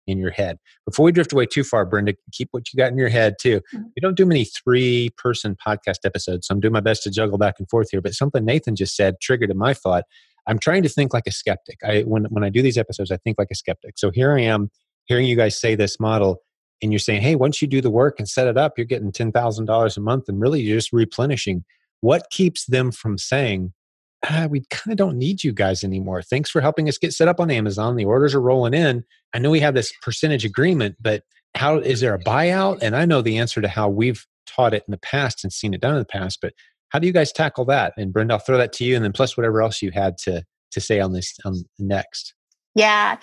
[0.07, 0.57] in your head.
[0.85, 3.61] Before we drift away too far, Brenda, keep what you got in your head too.
[3.73, 3.83] Mm-hmm.
[3.95, 7.37] We don't do many three person podcast episodes, so I'm doing my best to juggle
[7.37, 8.01] back and forth here.
[8.01, 10.05] But something Nathan just said triggered in my thought.
[10.47, 11.79] I'm trying to think like a skeptic.
[11.85, 13.95] I when when I do these episodes, I think like a skeptic.
[13.97, 14.69] So here I am
[15.05, 16.37] hearing you guys say this model
[16.81, 19.11] and you're saying, hey, once you do the work and set it up, you're getting
[19.11, 21.63] $10,000 a month and really you're just replenishing.
[22.01, 23.73] What keeps them from saying,
[24.29, 26.21] ah, we kind of don't need you guys anymore.
[26.21, 27.95] Thanks for helping us get set up on Amazon.
[27.95, 29.03] The orders are rolling in.
[29.33, 31.23] I know we have this percentage agreement, but
[31.55, 32.79] how is there a buyout?
[32.81, 35.73] And I know the answer to how we've taught it in the past and seen
[35.73, 36.53] it done in the past, but
[36.89, 37.93] how do you guys tackle that?
[37.97, 40.43] And Brenda, I'll throw that to you, and then plus whatever else you had to
[40.71, 42.33] to say on this on next.
[42.75, 43.17] Yeah.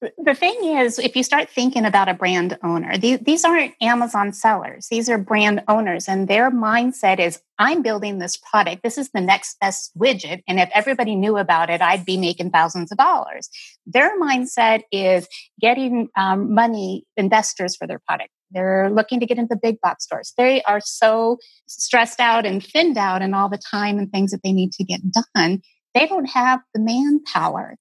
[0.00, 4.32] The thing is, if you start thinking about a brand owner, these, these aren't Amazon
[4.32, 4.88] sellers.
[4.90, 8.82] These are brand owners, and their mindset is I'm building this product.
[8.82, 10.42] This is the next best widget.
[10.48, 13.50] And if everybody knew about it, I'd be making thousands of dollars.
[13.84, 15.28] Their mindset is
[15.60, 18.30] getting um, money, investors for their product.
[18.50, 20.32] They're looking to get into big box stores.
[20.38, 21.36] They are so
[21.66, 24.84] stressed out and thinned out and all the time and things that they need to
[24.84, 25.00] get
[25.34, 25.60] done.
[25.92, 27.76] They don't have the manpower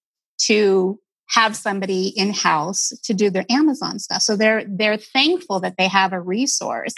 [0.47, 4.21] to have somebody in house to do their Amazon stuff.
[4.21, 6.93] So they're they're thankful that they have a resource.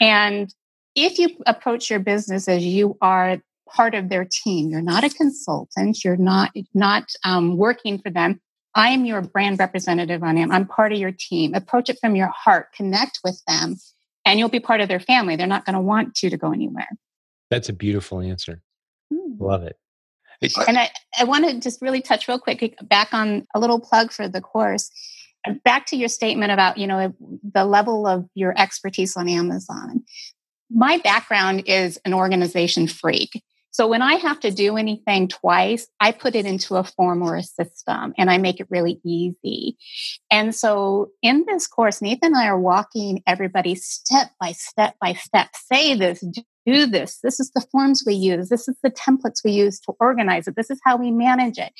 [0.00, 0.52] And
[0.94, 5.10] if you approach your business as you are part of their team, you're not a
[5.10, 8.40] consultant, you're not not um, working for them.
[8.74, 10.50] I am your brand representative on Am.
[10.50, 11.54] I'm part of your team.
[11.54, 13.76] Approach it from your heart, connect with them,
[14.24, 15.36] and you'll be part of their family.
[15.36, 16.88] They're not going to want you to go anywhere.
[17.50, 18.62] That's a beautiful answer.
[19.12, 19.38] Mm.
[19.38, 19.76] Love it
[20.66, 23.80] and I, I want to just really touch real quick eh, back on a little
[23.80, 24.90] plug for the course.
[25.64, 27.08] Back to your statement about, you know, eh,
[27.52, 30.04] the level of your expertise on Amazon.
[30.70, 33.42] My background is an organization freak.
[33.72, 37.36] So when I have to do anything twice, I put it into a form or
[37.36, 39.78] a system and I make it really easy.
[40.30, 45.14] And so in this course, Nathan and I are walking everybody step by step by
[45.14, 45.48] step.
[45.54, 46.22] Say this,
[46.66, 47.18] do this.
[47.22, 48.48] This is the forms we use.
[48.48, 50.56] This is the templates we use to organize it.
[50.56, 51.72] This is how we manage it.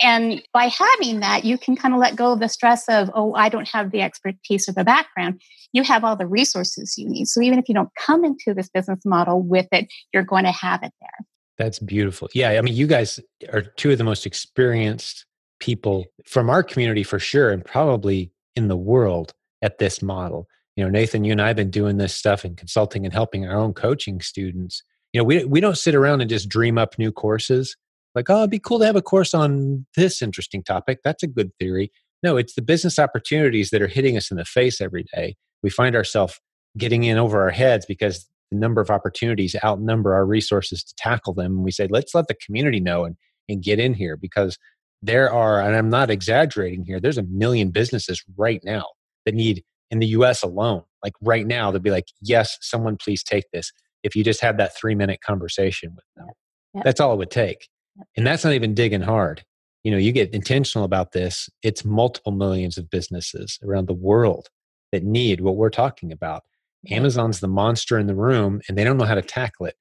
[0.00, 3.34] And by having that, you can kind of let go of the stress of, oh,
[3.34, 5.40] I don't have the expertise or the background.
[5.72, 7.26] You have all the resources you need.
[7.26, 10.52] So even if you don't come into this business model with it, you're going to
[10.52, 11.26] have it there.
[11.56, 12.28] That's beautiful.
[12.32, 12.50] Yeah.
[12.50, 13.18] I mean, you guys
[13.52, 15.26] are two of the most experienced
[15.58, 20.46] people from our community for sure, and probably in the world at this model
[20.78, 23.44] you know nathan you and i have been doing this stuff and consulting and helping
[23.44, 24.84] our own coaching students.
[25.12, 27.76] You know we, we don't sit around and just dream up new courses.
[28.14, 31.00] Like oh it'd be cool to have a course on this interesting topic.
[31.02, 31.90] That's a good theory.
[32.22, 35.34] No it's the business opportunities that are hitting us in the face every day.
[35.64, 36.38] We find ourselves
[36.76, 41.34] getting in over our heads because the number of opportunities outnumber our resources to tackle
[41.34, 41.56] them.
[41.56, 43.16] And we say let's let the community know and,
[43.48, 44.56] and get in here because
[45.02, 48.84] there are and i'm not exaggerating here there's a million businesses right now
[49.24, 53.22] that need in the US alone, like right now, they'll be like, yes, someone please
[53.22, 53.72] take this.
[54.02, 56.34] If you just have that three minute conversation with them,
[56.74, 56.84] yep.
[56.84, 57.68] that's all it would take.
[57.96, 58.06] Yep.
[58.16, 59.44] And that's not even digging hard.
[59.84, 64.48] You know, you get intentional about this, it's multiple millions of businesses around the world
[64.92, 66.42] that need what we're talking about.
[66.84, 66.98] Yep.
[66.98, 69.76] Amazon's the monster in the room and they don't know how to tackle it.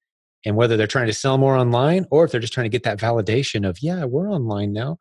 [0.45, 2.83] And whether they're trying to sell more online or if they're just trying to get
[2.83, 4.97] that validation of, yeah, we're online now,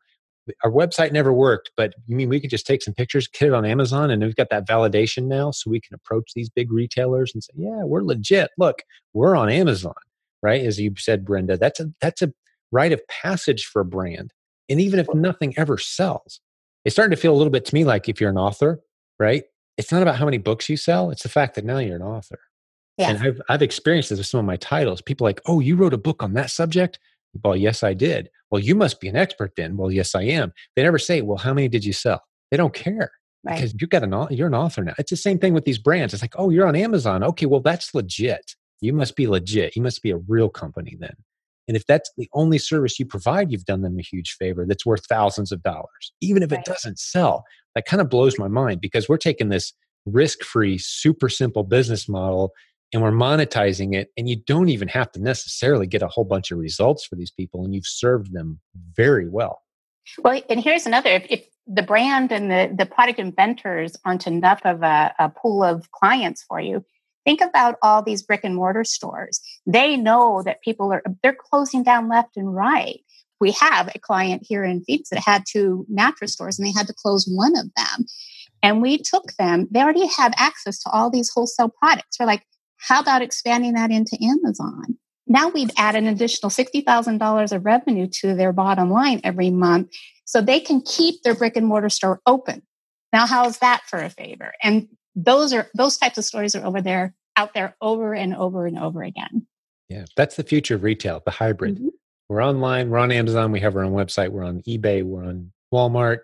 [0.63, 3.53] our website never worked, but you mean we could just take some pictures, get it
[3.53, 7.33] on Amazon, and we've got that validation now, so we can approach these big retailers
[7.33, 8.51] and say, "Yeah, we're legit.
[8.57, 8.83] Look,
[9.13, 9.93] we're on Amazon."
[10.43, 12.31] Right, as you said, Brenda, that's a that's a
[12.71, 14.33] rite of passage for a brand.
[14.69, 16.41] And even if nothing ever sells,
[16.85, 18.81] it's starting to feel a little bit to me like if you're an author,
[19.19, 19.43] right?
[19.77, 22.01] It's not about how many books you sell; it's the fact that now you're an
[22.01, 22.39] author.
[22.97, 23.11] Yeah.
[23.11, 25.01] And I've, I've experienced this with some of my titles.
[25.01, 26.99] People like, oh, you wrote a book on that subject?
[27.43, 28.29] Well, yes, I did.
[28.49, 29.77] Well, you must be an expert then.
[29.77, 30.53] Well, yes, I am.
[30.75, 32.21] They never say, well, how many did you sell?
[32.49, 33.11] They don't care
[33.43, 33.55] right.
[33.55, 34.93] because you got an you're an author now.
[34.97, 36.13] It's the same thing with these brands.
[36.13, 37.23] It's like, oh, you're on Amazon.
[37.23, 38.55] Okay, well, that's legit.
[38.79, 39.75] You must be legit.
[39.75, 41.15] You must be a real company then.
[41.67, 44.85] And if that's the only service you provide, you've done them a huge favor that's
[44.85, 46.61] worth thousands of dollars, even if right.
[46.61, 47.43] it doesn't sell.
[47.75, 49.73] That kind of blows my mind because we're taking this
[50.05, 52.51] risk free, super simple business model
[52.93, 54.09] and we're monetizing it.
[54.17, 57.31] And you don't even have to necessarily get a whole bunch of results for these
[57.31, 58.59] people, and you've served them
[58.93, 59.61] very well.
[60.19, 64.61] Well, and here's another if, if the brand and the, the product inventors aren't enough
[64.63, 66.85] of a, a pool of clients for you,
[67.25, 69.41] think about all these brick and mortar stores.
[69.65, 73.01] They know that people are they're closing down left and right.
[73.39, 76.87] We have a client here in Phoenix that had two mattress stores and they had
[76.87, 78.05] to close one of them.
[78.63, 82.17] And we took them, they already have access to all these wholesale products.
[82.19, 82.43] We're like,
[82.77, 84.97] how about expanding that into Amazon?
[85.27, 89.89] Now we've added an additional $60,000 of revenue to their bottom line every month
[90.25, 92.61] so they can keep their brick and mortar store open.
[93.13, 94.53] Now, how's that for a favor?
[94.61, 98.65] And those are those types of stories are over there, out there over and over
[98.65, 99.47] and over again.
[99.89, 101.75] Yeah, that's the future of retail, the hybrid.
[101.75, 101.87] Mm-hmm.
[102.29, 105.51] We're online, we're on Amazon, we have our own website, we're on eBay, we're on
[105.73, 106.19] Walmart.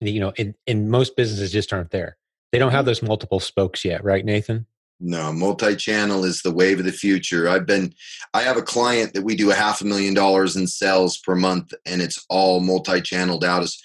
[0.00, 2.16] You know, and, and most businesses just aren't there.
[2.50, 2.86] They don't have mm-hmm.
[2.86, 4.66] those multiple spokes yet, right, Nathan?
[5.04, 7.48] No, multi-channel is the wave of the future.
[7.48, 7.92] I've been
[8.34, 11.34] I have a client that we do a half a million dollars in sales per
[11.34, 13.76] month and it's all multi-channeled out as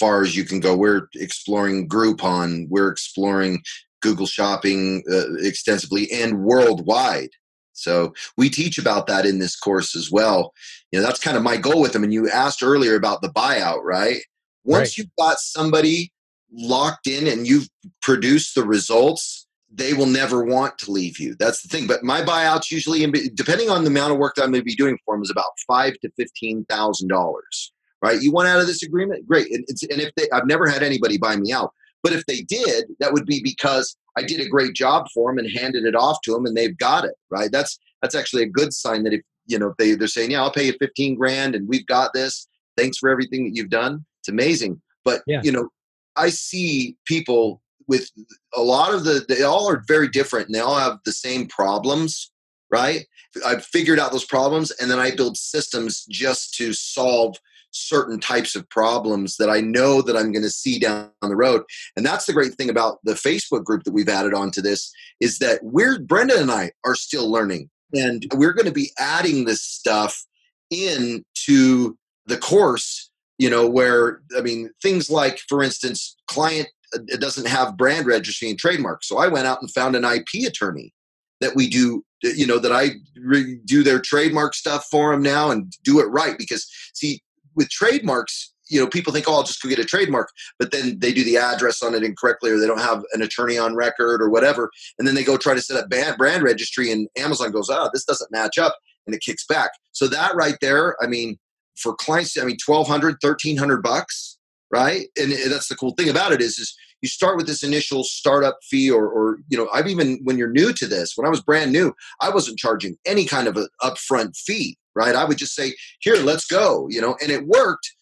[0.00, 0.74] far as you can go.
[0.74, 3.62] We're exploring Groupon, we're exploring
[4.00, 7.30] Google Shopping uh, extensively and worldwide.
[7.74, 10.54] So we teach about that in this course as well.
[10.90, 12.02] You know, that's kind of my goal with them.
[12.02, 14.22] And you asked earlier about the buyout, right?
[14.64, 14.98] Once right.
[14.98, 16.12] you've got somebody
[16.50, 17.68] locked in and you've
[18.00, 21.34] produced the results, they will never want to leave you.
[21.38, 21.86] That's the thing.
[21.86, 24.74] But my buyouts usually, depending on the amount of work that I'm going to be
[24.74, 27.72] doing for them, is about five to fifteen thousand dollars.
[28.02, 28.20] Right?
[28.20, 29.26] You want out of this agreement?
[29.26, 29.46] Great.
[29.52, 32.86] And, and if they, I've never had anybody buy me out, but if they did,
[32.98, 36.18] that would be because I did a great job for them and handed it off
[36.24, 37.14] to them, and they've got it.
[37.30, 37.50] Right?
[37.50, 40.52] That's that's actually a good sign that if you know they they're saying, yeah, I'll
[40.52, 42.46] pay you fifteen grand, and we've got this.
[42.76, 44.04] Thanks for everything that you've done.
[44.20, 44.82] It's amazing.
[45.04, 45.40] But yeah.
[45.42, 45.68] you know,
[46.16, 48.10] I see people with
[48.56, 51.46] a lot of the they all are very different and they all have the same
[51.46, 52.32] problems
[52.72, 53.04] right?
[53.46, 57.36] I've figured out those problems and then i build systems just to solve
[57.70, 61.62] certain types of problems that i know that i'm going to see down the road.
[61.96, 65.38] And that's the great thing about the facebook group that we've added onto this is
[65.38, 69.62] that we're brenda and i are still learning and we're going to be adding this
[69.62, 70.22] stuff
[70.70, 77.20] in to the course you know where i mean things like for instance client it
[77.20, 79.04] doesn't have brand registry and trademark.
[79.04, 80.92] So I went out and found an IP attorney
[81.40, 85.50] that we do, you know, that I re- do their trademark stuff for them now
[85.50, 86.36] and do it right.
[86.38, 87.20] Because see,
[87.54, 90.98] with trademarks, you know, people think, oh, I'll just go get a trademark, but then
[90.98, 94.22] they do the address on it incorrectly, or they don't have an attorney on record,
[94.22, 97.68] or whatever, and then they go try to set up brand, registry, and Amazon goes,
[97.68, 98.76] oh, this doesn't match up,
[99.06, 99.72] and it kicks back.
[99.90, 101.38] So that right there, I mean,
[101.76, 104.31] for clients, I mean, 1200 1300 bucks
[104.72, 105.06] right?
[105.20, 108.58] And that's the cool thing about it is, is you start with this initial startup
[108.62, 111.42] fee, or, or you know, I've even when you're new to this, when I was
[111.42, 115.14] brand new, I wasn't charging any kind of an upfront fee, right?
[115.14, 117.92] I would just say, "Here, let's go," you know, and it worked.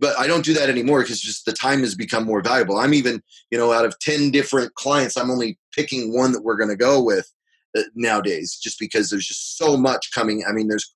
[0.00, 2.78] But I don't do that anymore because just the time has become more valuable.
[2.78, 6.56] I'm even, you know, out of ten different clients, I'm only picking one that we're
[6.56, 7.28] going to go with
[7.76, 10.44] uh, nowadays, just because there's just so much coming.
[10.48, 10.94] I mean, there's,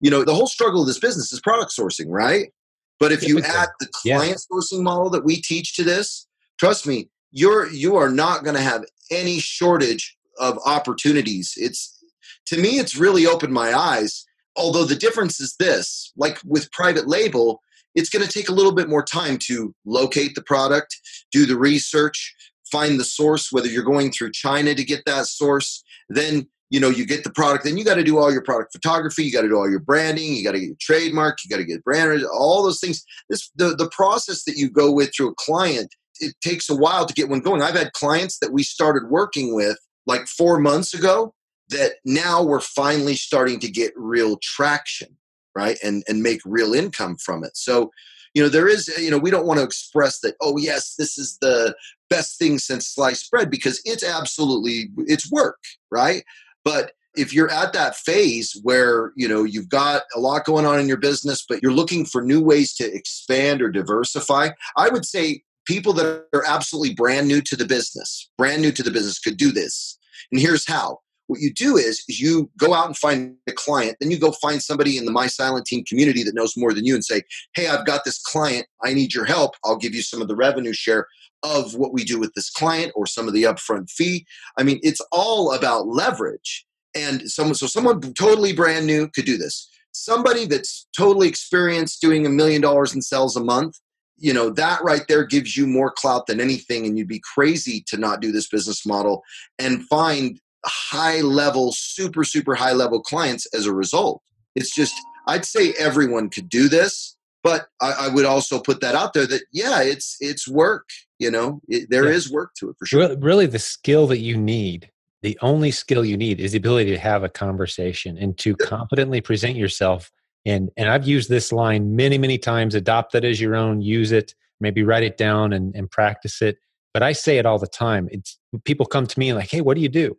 [0.00, 2.52] you know, the whole struggle of this business is product sourcing, right?
[3.00, 4.56] But if you add the client yeah.
[4.56, 6.26] sourcing model that we teach to this,
[6.58, 11.54] trust me, you're you are not going to have any shortage of opportunities.
[11.56, 11.98] It's
[12.46, 14.24] to me, it's really opened my eyes.
[14.56, 17.60] Although the difference is this, like with private label,
[17.94, 20.96] it's going to take a little bit more time to locate the product,
[21.32, 22.34] do the research,
[22.70, 26.88] find the source, whether you're going through China to get that source, then you know
[26.88, 29.42] you get the product then you got to do all your product photography you got
[29.42, 31.84] to do all your branding you got to get your trademark you got to get
[31.84, 33.04] brand all those things.
[33.28, 37.06] This the, the process that you go with through a client it takes a while
[37.06, 37.62] to get one going.
[37.62, 41.34] I've had clients that we started working with like four months ago
[41.70, 45.16] that now we're finally starting to get real traction
[45.54, 47.56] right and and make real income from it.
[47.56, 47.90] So
[48.34, 51.16] you know there is you know we don't want to express that oh yes this
[51.16, 51.74] is the
[52.10, 55.58] best thing since sliced bread because it's absolutely it's work
[55.90, 56.24] right
[56.64, 60.80] but if you're at that phase where you know you've got a lot going on
[60.80, 65.04] in your business but you're looking for new ways to expand or diversify i would
[65.04, 69.18] say people that are absolutely brand new to the business brand new to the business
[69.18, 69.98] could do this.
[70.30, 73.96] And here's how what you do is, is you go out and find a client,
[74.00, 76.84] then you go find somebody in the My Silent Team community that knows more than
[76.84, 77.22] you and say,
[77.54, 78.66] Hey, I've got this client.
[78.84, 79.54] I need your help.
[79.64, 81.06] I'll give you some of the revenue share
[81.42, 84.26] of what we do with this client or some of the upfront fee.
[84.58, 86.66] I mean, it's all about leverage.
[86.96, 89.68] And someone, so someone totally brand new could do this.
[89.92, 93.78] Somebody that's totally experienced doing a million dollars in sales a month,
[94.16, 96.86] you know, that right there gives you more clout than anything.
[96.86, 99.22] And you'd be crazy to not do this business model
[99.58, 104.22] and find high level, super, super high level clients as a result.
[104.54, 104.94] It's just,
[105.26, 109.26] I'd say everyone could do this, but I, I would also put that out there
[109.26, 112.14] that, yeah, it's, it's work, you know, it, there Yeah.
[112.16, 113.16] is work to it for sure.
[113.18, 114.90] Really, the skill that you need,
[115.22, 119.20] the only skill you need is the ability to have a conversation and to confidently
[119.20, 120.10] present yourself.
[120.46, 122.74] And and I've used this line many, many times.
[122.74, 123.80] Adopt that as your own.
[123.80, 124.34] Use it.
[124.60, 126.58] Maybe write it down and, and practice it.
[126.92, 128.08] But I say it all the time.
[128.10, 130.18] It's people come to me like, "Hey, what do you do?"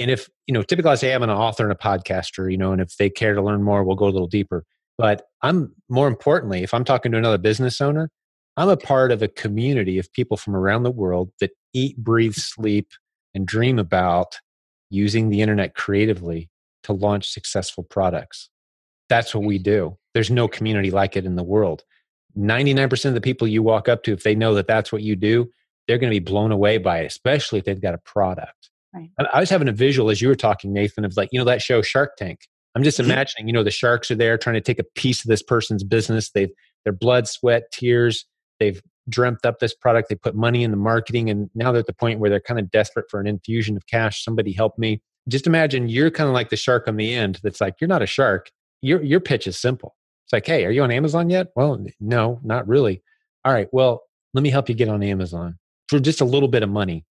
[0.00, 2.50] And if you know, typically I say I'm an author and a podcaster.
[2.50, 4.64] You know, and if they care to learn more, we'll go a little deeper.
[4.98, 8.10] But I'm more importantly, if I'm talking to another business owner,
[8.56, 12.34] I'm a part of a community of people from around the world that eat, breathe,
[12.34, 12.88] sleep,
[13.34, 14.38] and dream about
[14.90, 16.50] using the internet creatively
[16.82, 18.50] to launch successful products.
[19.08, 19.64] That's what we mm-hmm.
[19.64, 19.98] do.
[20.14, 21.84] There's no community like it in the world.
[22.38, 25.16] 99% of the people you walk up to, if they know that that's what you
[25.16, 25.50] do,
[25.86, 28.69] they're going to be blown away by it, especially if they've got a product.
[28.94, 29.10] Right.
[29.32, 31.62] I was having a visual as you were talking, Nathan, of like, you know, that
[31.62, 32.48] show Shark Tank.
[32.74, 35.28] I'm just imagining, you know, the sharks are there trying to take a piece of
[35.28, 36.30] this person's business.
[36.30, 36.50] They've
[36.84, 38.24] their blood, sweat, tears.
[38.58, 40.08] They've dreamt up this product.
[40.08, 42.60] They put money in the marketing, and now they're at the point where they're kind
[42.60, 44.24] of desperate for an infusion of cash.
[44.24, 45.02] Somebody help me.
[45.28, 47.40] Just imagine you're kind of like the shark on the end.
[47.42, 48.50] That's like you're not a shark.
[48.82, 49.96] Your your pitch is simple.
[50.26, 51.48] It's like, hey, are you on Amazon yet?
[51.56, 53.02] Well, no, not really.
[53.44, 56.62] All right, well, let me help you get on Amazon for just a little bit
[56.62, 57.04] of money,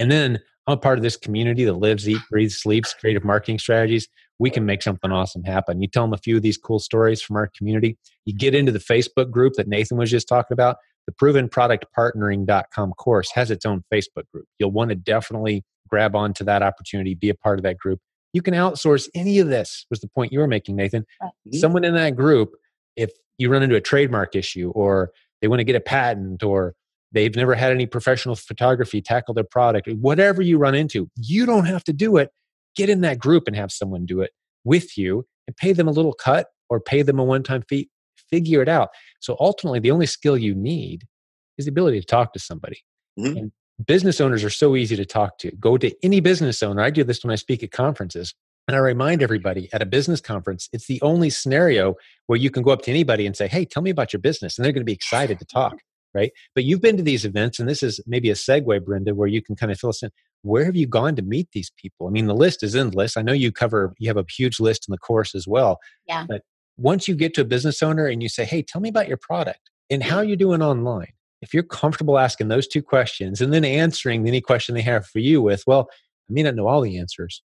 [0.00, 3.58] and then I'm a part of this community that lives, eat, breathes, sleeps creative marketing
[3.58, 4.08] strategies.
[4.38, 5.82] We can make something awesome happen.
[5.82, 7.98] You tell them a few of these cool stories from our community.
[8.24, 10.76] You get into the Facebook group that Nathan was just talking about.
[11.06, 14.46] The provenproductpartnering.com course has its own Facebook group.
[14.58, 18.00] You'll want to definitely grab onto that opportunity, be a part of that group.
[18.32, 21.04] You can outsource any of this, was the point you were making, Nathan.
[21.52, 22.52] Someone in that group,
[22.96, 26.74] if you run into a trademark issue or they want to get a patent or
[27.14, 31.64] they've never had any professional photography tackle their product, whatever you run into, you don't
[31.64, 32.30] have to do it.
[32.76, 34.32] Get in that group and have someone do it
[34.64, 37.88] with you and pay them a little cut or pay them a one time fee.
[38.30, 38.88] Figure it out.
[39.20, 41.04] So ultimately, the only skill you need
[41.56, 42.78] is the ability to talk to somebody.
[43.18, 43.38] Mhm.
[43.38, 43.52] And
[43.86, 45.52] business owners are so easy to talk to.
[45.52, 46.82] Go to any business owner.
[46.82, 48.34] I do this when I speak at conferences.
[48.66, 51.96] And I remind everybody at a business conference, it's the only scenario
[52.26, 54.56] where you can go up to anybody and say, Hey, tell me about your business.
[54.56, 55.76] And they're going to be excited to talk,
[56.14, 56.32] right?
[56.54, 59.42] But you've been to these events, and this is maybe a segue, Brenda, where you
[59.42, 60.10] can kind of fill us in.
[60.42, 62.06] Where have you gone to meet these people?
[62.06, 63.16] I mean, the list is endless.
[63.16, 65.78] I know you cover, you have a huge list in the course as well.
[66.06, 66.26] Yeah.
[66.28, 66.42] But
[66.76, 69.16] once you get to a business owner and you say, Hey, tell me about your
[69.16, 70.28] product and how mm-hmm.
[70.28, 74.74] you're doing online, if you're comfortable asking those two questions and then answering any question
[74.74, 75.88] they have for you with, well,
[76.28, 77.42] I may not know all the answers,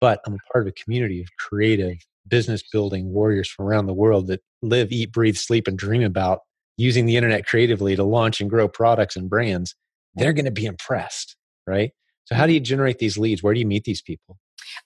[0.00, 3.94] but I'm a part of a community of creative business building warriors from around the
[3.94, 6.40] world that live, eat, breathe, sleep, and dream about
[6.76, 9.74] using the internet creatively to launch and grow products and brands.
[10.14, 11.92] They're going to be impressed, right?
[12.24, 12.54] So, how do mm-hmm.
[12.54, 13.42] you generate these leads?
[13.42, 14.38] Where do you meet these people?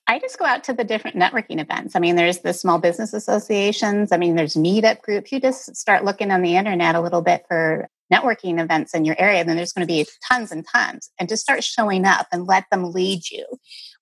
[0.08, 1.94] I just go out to the different networking events.
[1.94, 4.10] I mean, there's the small business associations.
[4.10, 5.30] I mean, there's meetup groups.
[5.30, 9.16] You just start looking on the internet a little bit for networking events in your
[9.18, 11.10] area, then there's going to be tons and tons.
[11.18, 13.44] And just start showing up and let them lead you.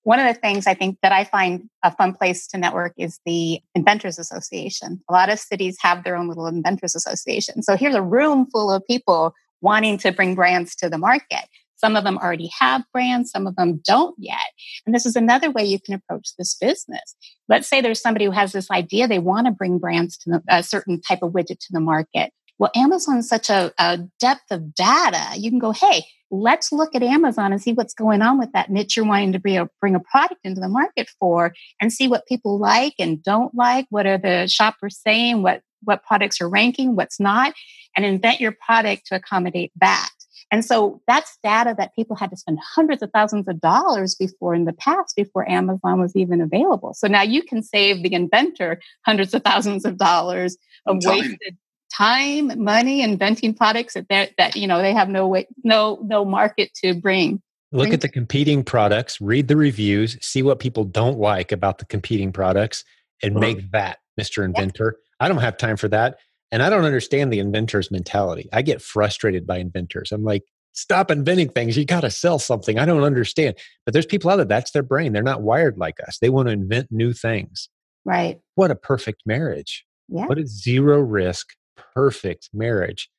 [0.05, 3.19] One of the things I think that I find a fun place to network is
[3.25, 5.01] the Inventors Association.
[5.09, 7.63] A lot of cities have their own little Inventors Association.
[7.63, 11.45] So here's a room full of people wanting to bring brands to the market.
[11.77, 14.37] Some of them already have brands, some of them don't yet.
[14.85, 17.15] And this is another way you can approach this business.
[17.49, 20.43] Let's say there's somebody who has this idea, they want to bring brands to the,
[20.47, 22.31] a certain type of widget to the market.
[22.59, 25.35] Well, Amazon's such a, a depth of data.
[25.35, 26.05] You can go, hey,
[26.41, 29.39] let's look at Amazon and see what's going on with that niche you're wanting to
[29.39, 33.21] bring a, bring a product into the market for and see what people like and
[33.23, 33.85] don't like.
[33.89, 35.41] What are the shoppers saying?
[35.41, 36.95] What, what products are ranking?
[36.95, 37.53] What's not?
[37.95, 40.09] And invent your product to accommodate that.
[40.51, 44.53] And so that's data that people had to spend hundreds of thousands of dollars before
[44.53, 46.93] in the past, before Amazon was even available.
[46.93, 51.57] So now you can save the inventor hundreds of thousands of dollars of wasted
[51.97, 56.25] time, money, inventing products that they that you know they have no way, no no
[56.25, 57.41] market to bring.
[57.71, 61.85] Look at the competing products, read the reviews, see what people don't like about the
[61.85, 62.85] competing products,
[63.21, 63.41] and Uh-huh.
[63.41, 64.45] make that Mr.
[64.45, 64.97] Inventor.
[65.19, 66.17] I don't have time for that.
[66.51, 68.47] And I don't understand the inventor's mentality.
[68.53, 70.11] I get frustrated by inventors.
[70.13, 71.75] I'm like, stop inventing things.
[71.75, 72.79] You got to sell something.
[72.79, 73.55] I don't understand.
[73.85, 75.11] But there's people out there, that's their brain.
[75.11, 76.19] They're not wired like us.
[76.19, 77.67] They want to invent new things.
[78.05, 78.39] Right.
[78.53, 79.85] What a perfect marriage.
[80.07, 80.27] Yeah.
[80.27, 81.47] What a zero risk,
[81.93, 83.09] perfect marriage.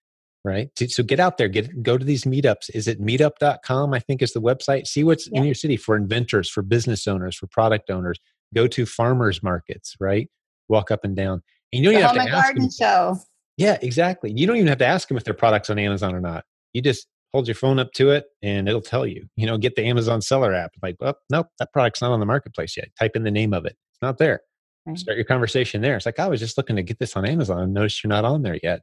[0.44, 0.70] Right.
[0.78, 2.70] So get out there, get go to these meetups.
[2.72, 3.92] Is it meetup.com?
[3.92, 4.86] I think is the website.
[4.86, 5.40] See what's yeah.
[5.40, 8.18] in your city for inventors, for business owners, for product owners.
[8.54, 10.30] Go to farmers markets, right?
[10.68, 11.42] Walk up and down.
[11.72, 12.70] And you don't the even oh, have to ask garden them.
[12.70, 13.18] show.
[13.56, 14.32] Yeah, exactly.
[14.36, 16.44] You don't even have to ask them if their products on Amazon or not.
[16.74, 19.26] You just hold your phone up to it and it'll tell you.
[19.36, 20.72] You know, get the Amazon seller app.
[20.82, 22.88] Like, well, nope, that product's not on the marketplace yet.
[22.98, 23.76] Type in the name of it.
[23.92, 24.40] It's not there.
[24.86, 24.98] Right.
[24.98, 25.96] Start your conversation there.
[25.96, 27.72] It's like, I was just looking to get this on Amazon.
[27.72, 28.82] Notice you're not on there yet.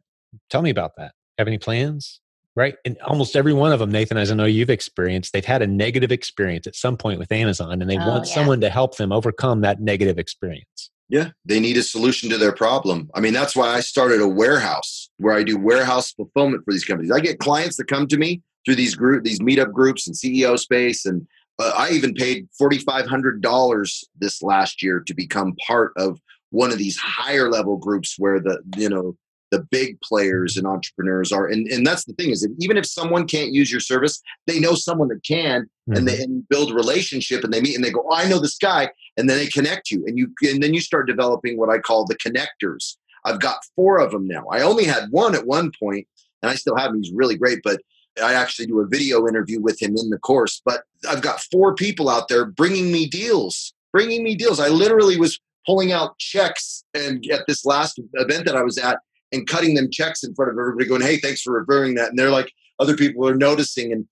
[0.49, 1.13] Tell me about that.
[1.37, 2.19] Have any plans?
[2.55, 2.75] Right.
[2.85, 5.67] And almost every one of them, Nathan, as I know you've experienced, they've had a
[5.67, 8.33] negative experience at some point with Amazon and they oh, want yeah.
[8.35, 10.91] someone to help them overcome that negative experience.
[11.09, 13.09] Yeah, they need a solution to their problem.
[13.13, 16.85] I mean, that's why I started a warehouse where I do warehouse fulfillment for these
[16.85, 17.11] companies.
[17.11, 20.57] I get clients that come to me through these group, these meetup groups and CEO
[20.57, 21.27] space, and
[21.75, 26.19] I even paid forty five hundred dollars this last year to become part of
[26.51, 29.15] one of these higher level groups where the you know
[29.53, 31.45] the big players and entrepreneurs are.
[31.45, 34.59] And, and that's the thing is that even if someone can't use your service they
[34.59, 35.93] know someone that can mm-hmm.
[35.93, 38.39] and they and build a relationship and they meet and they go oh, i know
[38.39, 40.03] this guy and then they connect you.
[40.07, 42.97] And you and then you start developing what i call the connectors.
[43.25, 44.45] I've got four of them now.
[44.51, 46.07] I only had one at one point
[46.41, 47.81] and i still have him he's really great but
[48.21, 51.73] i actually do a video interview with him in the course but i've got four
[51.73, 56.83] people out there bringing me deals bringing me deals i literally was pulling out checks
[56.93, 58.99] and at this last event that i was at
[59.33, 62.09] and cutting them checks in front of everybody going, hey, thanks for referring that.
[62.09, 63.91] And they're like, other people are noticing.
[63.91, 64.07] And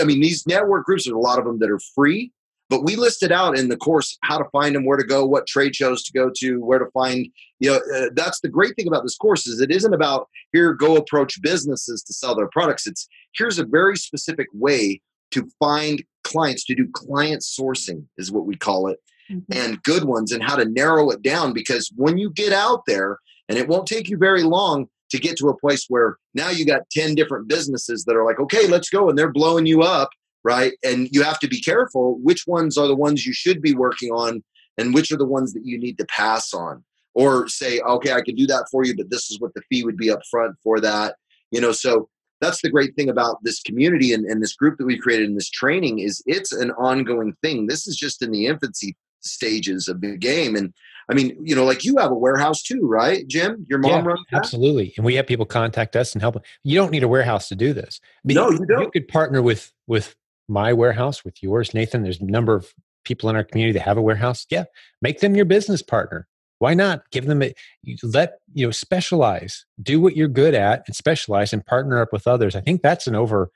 [0.00, 2.32] I mean, these network groups, there's a lot of them that are free,
[2.72, 5.46] but we listed out in the course how to find them, where to go, what
[5.46, 7.28] trade shows to go to, where to find,
[7.60, 10.72] you know, uh, that's the great thing about this course is it isn't about here,
[10.72, 12.86] go approach businesses to sell their products.
[12.86, 13.06] It's
[13.36, 15.02] here's a very specific way
[15.32, 19.00] to find clients to do client sourcing is what we call it
[19.30, 19.52] mm-hmm.
[19.52, 23.18] and good ones and how to narrow it down because when you get out there
[23.50, 26.64] and it won't take you very long to get to a place where now you
[26.64, 29.10] got 10 different businesses that are like, okay, let's go.
[29.10, 30.08] And they're blowing you up,
[30.44, 30.72] right?
[30.84, 34.10] And you have to be careful which ones are the ones you should be working
[34.10, 34.42] on
[34.78, 36.84] and which are the ones that you need to pass on.
[37.14, 39.84] Or say, okay, I can do that for you, but this is what the fee
[39.84, 41.16] would be up front for that.
[41.50, 42.08] You know, so
[42.40, 45.34] that's the great thing about this community and, and this group that we created in
[45.34, 47.66] this training is it's an ongoing thing.
[47.66, 50.56] This is just in the infancy stages of the game.
[50.56, 50.72] And
[51.10, 53.64] I mean, you know, like you have a warehouse too, right, Jim?
[53.68, 54.38] Your mom yeah, runs that?
[54.38, 56.36] absolutely, and we have people contact us and help.
[56.62, 58.00] You don't need a warehouse to do this.
[58.24, 58.82] But no, you don't.
[58.82, 60.14] You could partner with with
[60.48, 62.02] my warehouse, with yours, Nathan.
[62.02, 62.72] There's a number of
[63.04, 64.46] people in our community that have a warehouse.
[64.50, 64.64] Yeah,
[65.00, 66.26] make them your business partner.
[66.58, 67.54] Why not give them a
[68.02, 72.26] let you know specialize, do what you're good at, and specialize and partner up with
[72.26, 72.54] others.
[72.54, 73.50] I think that's an over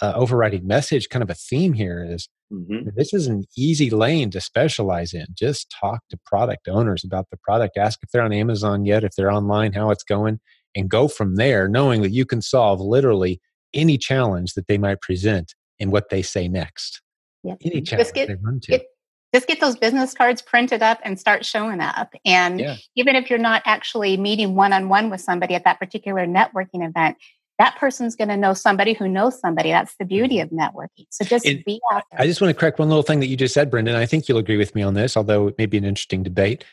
[0.00, 2.88] uh, overriding message, kind of a theme here is mm-hmm.
[2.96, 5.26] this is an easy lane to specialize in.
[5.34, 9.12] Just talk to product owners about the product, ask if they're on Amazon yet, if
[9.16, 10.40] they're online, how it's going,
[10.74, 13.40] and go from there, knowing that you can solve literally
[13.74, 17.02] any challenge that they might present in what they say next.
[17.42, 17.58] Yep.
[17.64, 18.72] Any challenge just get, they run to.
[18.72, 18.86] Get,
[19.34, 22.12] just get those business cards printed up and start showing up.
[22.24, 22.76] And yeah.
[22.96, 26.86] even if you're not actually meeting one on one with somebody at that particular networking
[26.86, 27.16] event,
[27.58, 29.70] that person's going to know somebody who knows somebody.
[29.70, 30.58] That's the beauty mm-hmm.
[30.58, 31.06] of networking.
[31.10, 32.20] So just it, be out there.
[32.20, 33.96] I just want to correct one little thing that you just said, Brenda.
[33.96, 36.64] I think you'll agree with me on this, although it may be an interesting debate.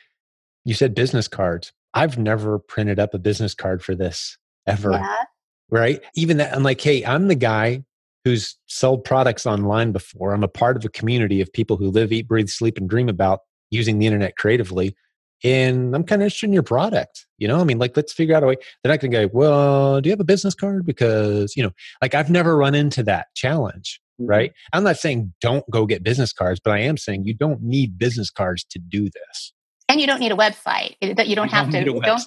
[0.66, 1.74] You said business cards.
[1.93, 4.91] I've never printed up a business card for this ever.
[4.91, 5.24] Yeah.
[5.70, 6.01] Right?
[6.16, 7.84] Even that, I'm like, hey, I'm the guy
[8.28, 10.34] who's sold products online before.
[10.34, 13.09] I'm a part of a community of people who live, eat, breathe, sleep, and dream
[13.09, 14.95] about using the internet creatively
[15.43, 17.25] and I'm kind of interested in your product.
[17.38, 18.55] You know, I mean, like, let's figure out a way.
[18.84, 20.86] They're not going to go, well, do you have a business card?
[20.86, 21.71] Because, you know,
[22.01, 24.30] like I've never run into that challenge, mm-hmm.
[24.30, 24.53] right?
[24.73, 27.97] I'm not saying don't go get business cards, but I am saying you don't need
[27.97, 29.53] business cards to do this.
[29.89, 30.95] And you don't need a website.
[31.15, 31.84] That you don't have to.
[31.86, 32.21] Don't,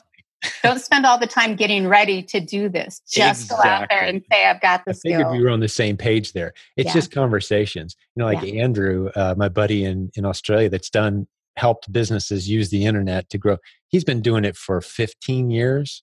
[0.62, 3.00] don't spend all the time getting ready to do this.
[3.08, 3.64] Just exactly.
[3.64, 5.96] go out there and say, "I've got the." I figured we were on the same
[5.96, 6.52] page there.
[6.76, 6.94] It's yeah.
[6.94, 7.96] just conversations.
[8.14, 8.62] You know, like yeah.
[8.62, 11.26] Andrew, uh, my buddy in in Australia, that's done
[11.56, 13.58] helped businesses use the internet to grow.
[13.88, 16.02] He's been doing it for 15 years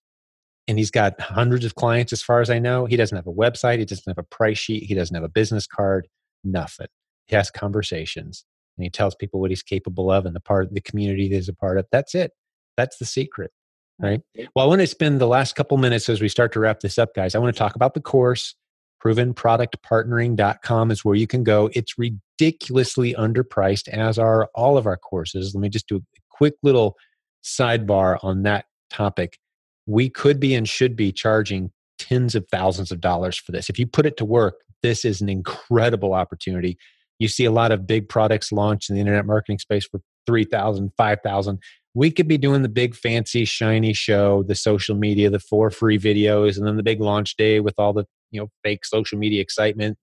[0.68, 2.86] and he's got hundreds of clients as far as I know.
[2.86, 5.30] He doesn't have a website, he doesn't have a price sheet, he doesn't have a
[5.30, 6.08] business card,
[6.44, 6.88] nothing.
[7.26, 8.46] He has conversations
[8.78, 11.36] and he tells people what he's capable of and the part of the community that
[11.36, 11.86] he's a part of.
[11.92, 12.32] That's it.
[12.76, 13.52] That's the secret.
[14.00, 14.22] Right.
[14.56, 17.00] Well, I want to spend the last couple minutes as we start to wrap this
[17.00, 17.34] up, guys.
[17.34, 18.56] I want to talk about the course
[19.04, 21.70] provenproductpartnering.com is where you can go.
[21.74, 25.54] It's ridiculously underpriced, as are all of our courses.
[25.54, 26.96] Let me just do a quick little
[27.44, 29.38] sidebar on that topic.
[29.86, 33.70] We could be and should be charging tens of thousands of dollars for this.
[33.70, 36.78] If you put it to work, this is an incredible opportunity.
[37.20, 40.92] You see a lot of big products launched in the internet marketing space for 3000
[40.98, 41.60] 5000
[41.98, 45.98] we could be doing the big fancy shiny show the social media the four free
[45.98, 49.42] videos and then the big launch day with all the you know fake social media
[49.42, 49.98] excitement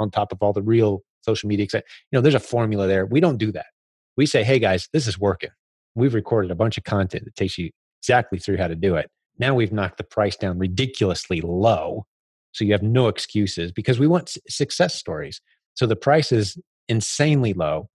[0.00, 3.04] on top of all the real social media excitement you know there's a formula there.
[3.04, 3.66] We don't do that.
[4.16, 5.50] We say hey guys this is working.
[5.94, 7.70] We've recorded a bunch of content that takes you
[8.00, 9.10] exactly through how to do it.
[9.38, 12.06] Now we've knocked the price down ridiculously low
[12.52, 15.42] so you have no excuses because we want success stories.
[15.74, 16.56] So the price is
[16.88, 17.88] insanely low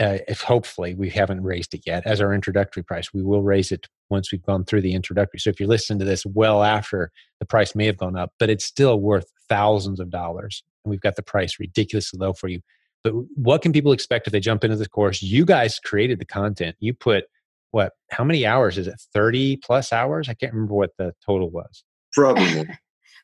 [0.00, 3.70] uh, if hopefully we haven't raised it yet as our introductory price we will raise
[3.70, 5.38] it once we've gone through the introductory.
[5.38, 8.50] So if you're listening to this well after the price may have gone up but
[8.50, 12.60] it's still worth thousands of dollars and we've got the price ridiculously low for you.
[13.04, 15.22] But what can people expect if they jump into this course?
[15.22, 16.76] You guys created the content.
[16.80, 17.24] You put
[17.70, 18.78] what how many hours?
[18.78, 20.28] Is it 30 plus hours?
[20.28, 21.84] I can't remember what the total was.
[22.12, 22.66] Probably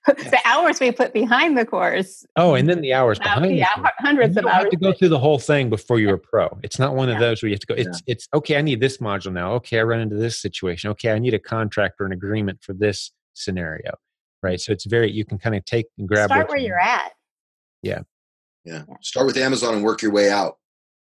[0.30, 2.24] the hours we put behind the course.
[2.36, 3.57] Oh, and then the hours behind.
[3.57, 3.66] Yeah,
[3.98, 4.57] hundreds you of hours.
[4.57, 6.59] You have to go through the whole thing before you're a pro.
[6.62, 7.74] It's not one of those where you have to go.
[7.74, 8.12] It's yeah.
[8.12, 8.57] it's okay.
[8.57, 9.52] I need this module now.
[9.54, 10.90] Okay, I run into this situation.
[10.90, 13.92] Okay, I need a contract or an agreement for this scenario.
[14.42, 14.61] Right.
[14.61, 16.28] So it's very you can kind of take and grab.
[16.28, 17.12] Start where you you're at.
[17.82, 18.00] Yeah.
[18.64, 18.82] yeah.
[18.88, 18.96] Yeah.
[19.00, 20.59] Start with Amazon and work your way out.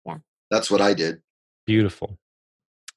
[0.06, 0.18] Yeah.
[0.50, 1.22] That's what I did.
[1.66, 2.18] Beautiful.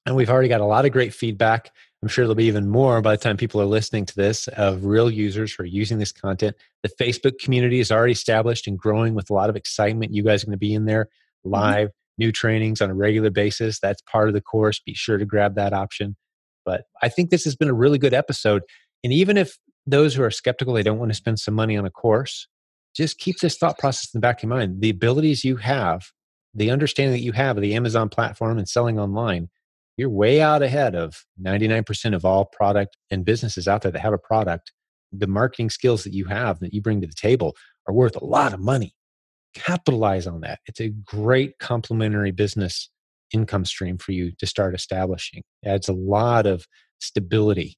[0.06, 1.72] And we've already got a lot of great feedback.
[2.06, 4.86] I'm sure there'll be even more by the time people are listening to this of
[4.86, 6.56] real users who are using this content.
[6.84, 10.14] The Facebook community is already established and growing with a lot of excitement.
[10.14, 11.50] You guys are going to be in there mm-hmm.
[11.50, 12.24] live, mm-hmm.
[12.24, 13.80] new trainings on a regular basis.
[13.80, 14.80] That's part of the course.
[14.80, 16.16] Be sure to grab that option.
[16.64, 18.62] But I think this has been a really good episode.
[19.04, 21.88] And even if those who are skeptical, they don't want to spend some money on
[21.88, 22.48] a course,
[22.96, 24.80] just keep this thought process in the back of your mind.
[24.80, 26.12] The abilities you have,
[26.54, 29.50] the understanding that you have of the Amazon platform and selling online
[29.98, 34.14] you're way out ahead of 99% of all product and businesses out there that have
[34.14, 34.72] a product.
[35.12, 37.56] The marketing skills that you have that you bring to the table
[37.88, 38.94] are worth a lot of money.
[39.54, 40.60] Capitalize on that.
[40.66, 42.90] It's a great complementary business
[43.34, 45.44] income stream for you to start establishing.
[45.64, 46.66] It adds a lot of
[47.00, 47.78] stability.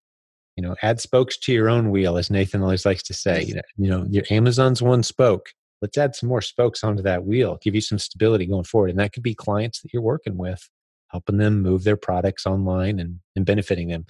[0.56, 3.44] You know, add spokes to your own wheel, as Nathan always likes to say.
[3.44, 5.50] You know, you know, your Amazon's one spoke.
[5.84, 8.90] Let's add some more spokes onto that wheel, give you some stability going forward.
[8.90, 10.68] And that could be clients that you're working with
[11.10, 14.06] helping them move their products online and, and benefiting them.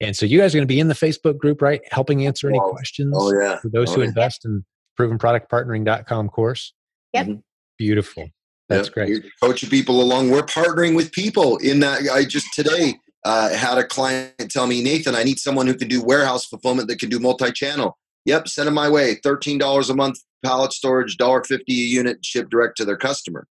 [0.00, 1.80] And so you guys are going to be in the Facebook group, right?
[1.90, 3.58] Helping answer any oh, questions oh, yeah.
[3.58, 4.08] for those oh, who yeah.
[4.08, 4.64] invest in
[4.98, 6.72] provenproductpartnering.com course.
[7.14, 7.26] Yep.
[7.26, 7.40] Mm-hmm.
[7.78, 8.28] Beautiful.
[8.68, 8.94] That's yep.
[8.94, 9.08] great.
[9.08, 10.30] You're coaching people along.
[10.30, 12.02] We're partnering with people in that.
[12.12, 12.94] I just today
[13.24, 16.88] uh, had a client tell me, Nathan, I need someone who can do warehouse fulfillment
[16.88, 17.96] that can do multi-channel.
[18.24, 19.16] Yep, send them my way.
[19.16, 23.46] Thirteen dollars a month pallet storage, dollar fifty a unit, shipped direct to their customer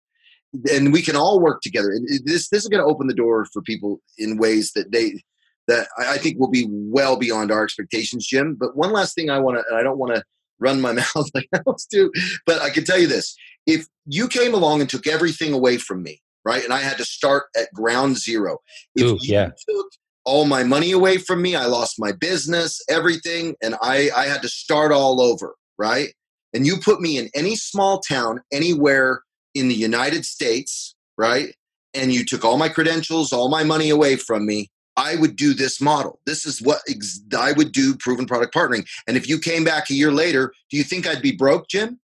[0.71, 1.91] and we can all work together.
[1.91, 4.91] And uh, this this is going to open the door for people in ways that
[4.91, 5.21] they
[5.67, 8.55] that I think will be well beyond our expectations, Jim.
[8.55, 10.23] But one last thing I want to, I don't want to
[10.59, 12.11] run my mouth like I was do,
[12.45, 13.35] but I can tell you this:
[13.65, 17.05] if you came along and took everything away from me, right, and I had to
[17.05, 18.59] start at ground zero,
[18.95, 19.49] if Ooh, you yeah.
[19.69, 19.87] took
[20.25, 24.41] all my money away from me, I lost my business, everything, and I I had
[24.43, 26.13] to start all over, right?
[26.53, 29.21] And you put me in any small town anywhere
[29.57, 31.55] in the United States, right?
[31.93, 35.53] And you took all my credentials, all my money away from me, I would do
[35.53, 36.19] this model.
[36.25, 38.87] This is what ex- I would do proven product partnering.
[39.07, 41.99] And if you came back a year later, do you think I'd be broke, Jim?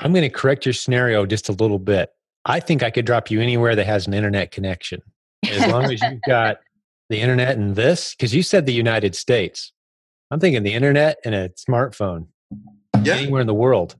[0.00, 2.10] I'm going to correct your scenario just a little bit.
[2.44, 5.00] I think I could drop you anywhere that has an internet connection.
[5.48, 6.58] As long as you've got
[7.08, 9.72] the internet and this, because you said the United States.
[10.32, 12.26] I'm thinking the internet and a smartphone.
[13.02, 13.14] Yeah.
[13.14, 13.94] Anywhere in the world.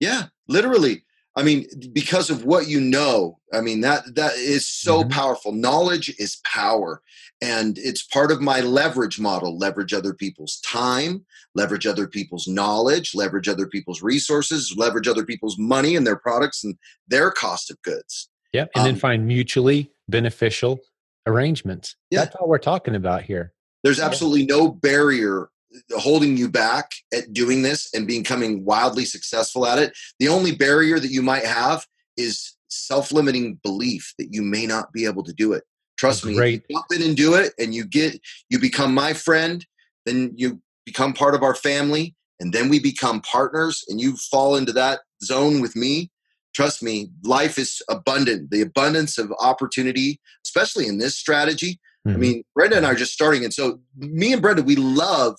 [0.00, 1.05] Yeah, literally.
[1.36, 5.10] I mean, because of what you know, I mean that that is so mm-hmm.
[5.10, 5.52] powerful.
[5.52, 7.02] Knowledge is power,
[7.42, 9.58] and it's part of my leverage model.
[9.58, 15.58] Leverage other people's time, leverage other people's knowledge, leverage other people's resources, leverage other people's
[15.58, 16.76] money and their products and
[17.06, 18.30] their cost of goods.
[18.52, 20.80] Yep, and um, then find mutually beneficial
[21.26, 21.96] arrangements.
[22.10, 22.20] Yeah.
[22.20, 23.52] That's all we're talking about here.
[23.82, 25.48] There's absolutely no barrier
[25.96, 29.92] holding you back at doing this and becoming wildly successful at it.
[30.18, 35.04] The only barrier that you might have is self-limiting belief that you may not be
[35.04, 35.64] able to do it.
[35.96, 36.64] Trust me, Great.
[36.68, 38.20] you jump in and do it and you get
[38.50, 39.64] you become my friend,
[40.04, 44.56] then you become part of our family, and then we become partners and you fall
[44.56, 46.10] into that zone with me.
[46.54, 48.50] Trust me, life is abundant.
[48.50, 51.78] The abundance of opportunity, especially in this strategy.
[52.06, 52.16] Mm-hmm.
[52.16, 53.44] I mean, Brenda and I are just starting.
[53.44, 55.36] And so me and Brenda, we love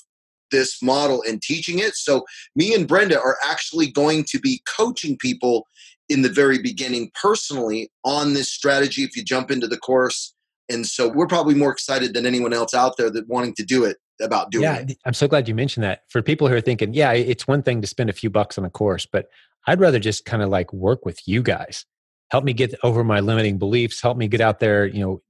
[0.51, 1.95] this model and teaching it.
[1.95, 2.25] So,
[2.55, 5.67] me and Brenda are actually going to be coaching people
[6.09, 10.33] in the very beginning personally on this strategy if you jump into the course.
[10.69, 13.83] And so, we're probably more excited than anyone else out there that wanting to do
[13.83, 13.97] it.
[14.21, 14.97] about doing yeah, it.
[15.05, 16.01] I'm so glad you mentioned that.
[16.09, 18.65] For people who are thinking, yeah, it's one thing to spend a few bucks on
[18.65, 19.27] a course, but
[19.67, 21.85] I'd rather just kind of like work with you guys.
[22.31, 24.01] Help me get over my limiting beliefs.
[24.01, 24.85] Help me get out there.
[24.85, 25.21] You know,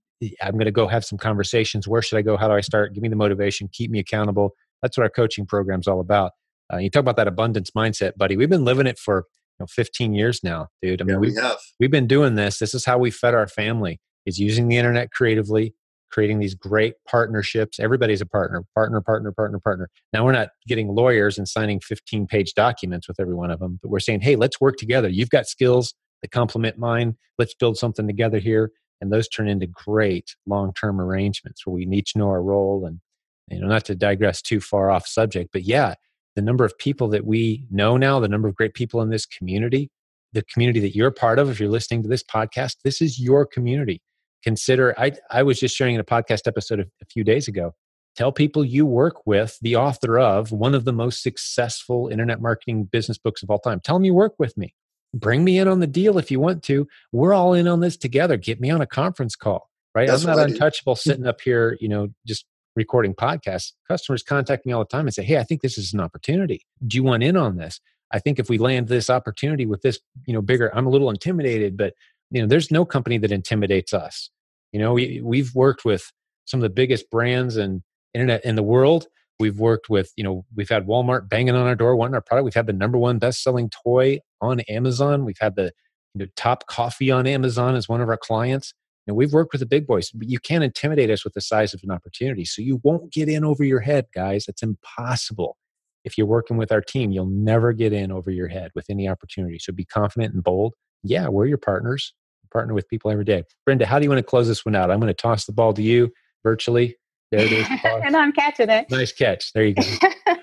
[0.42, 1.88] I'm going to go have some conversations.
[1.88, 2.38] Where should I go?
[2.38, 2.94] How do I start?
[2.94, 3.70] Give me the motivation.
[3.72, 4.56] Keep me accountable.
[4.82, 6.32] That's what our coaching program is all about.
[6.72, 8.36] Uh, you talk about that abundance mindset, buddy.
[8.36, 9.26] We've been living it for
[9.60, 11.02] you know 15 years now, dude.
[11.02, 11.58] I mean, yeah, we have.
[11.80, 12.60] We've been doing this.
[12.60, 14.00] This is how we fed our family.
[14.26, 15.74] Is using the internet creatively,
[16.12, 17.80] creating these great partnerships.
[17.80, 19.90] Everybody's a partner, partner, partner, partner, partner.
[20.12, 23.80] Now we're not getting lawyers and signing 15 page documents with every one of them,
[23.82, 25.08] but we're saying, hey, let's work together.
[25.08, 27.16] You've got skills that complement mine.
[27.38, 28.72] Let's build something together here.
[29.00, 32.86] And those turn into great long term arrangements where we each know our role.
[32.86, 33.00] And,
[33.50, 35.96] you know, not to digress too far off subject, but yeah,
[36.36, 39.26] the number of people that we know now, the number of great people in this
[39.26, 39.90] community,
[40.34, 43.46] the community that you're part of, if you're listening to this podcast, this is your
[43.46, 44.02] community.
[44.44, 47.74] Consider I, I was just sharing in a podcast episode a, a few days ago
[48.16, 52.84] tell people you work with the author of one of the most successful internet marketing
[52.86, 53.80] business books of all time.
[53.80, 54.74] Tell them you work with me.
[55.14, 56.88] Bring me in on the deal if you want to.
[57.12, 58.36] We're all in on this together.
[58.36, 60.08] Get me on a conference call right?
[60.08, 62.46] That's i'm not untouchable sitting up here you know just
[62.78, 65.94] recording podcasts customers contact me all the time and say hey i think this is
[65.94, 66.66] an opportunity.
[66.86, 67.82] Do you want in on this?
[68.12, 71.10] I think if we land this opportunity with this you know bigger i'm a little
[71.10, 71.94] intimidated but
[72.32, 74.30] you know there's no company that intimidates us.
[74.72, 76.12] You know we, we've worked with
[76.46, 77.82] some of the biggest brands and
[78.14, 79.08] internet in the world.
[79.40, 82.46] We've worked with you know we've had walmart banging on our door wanting our product.
[82.46, 85.26] We've had the number one best selling toy on amazon.
[85.26, 85.72] We've had the
[86.14, 88.74] you know, top coffee on amazon as one of our clients
[89.08, 91.74] and we've worked with the big boys but you can't intimidate us with the size
[91.74, 95.58] of an opportunity so you won't get in over your head guys it's impossible
[96.04, 99.08] if you're working with our team you'll never get in over your head with any
[99.08, 102.14] opportunity so be confident and bold yeah, we're your partners.
[102.52, 103.44] partner with people every day.
[103.66, 104.90] Brenda, how do you want to close this one out?
[104.90, 106.12] I'm going to toss the ball to you
[106.44, 106.96] virtually.
[107.32, 107.68] There it is.
[107.84, 108.90] and I'm catching it.
[108.90, 109.52] Nice catch.
[109.54, 109.84] There you go.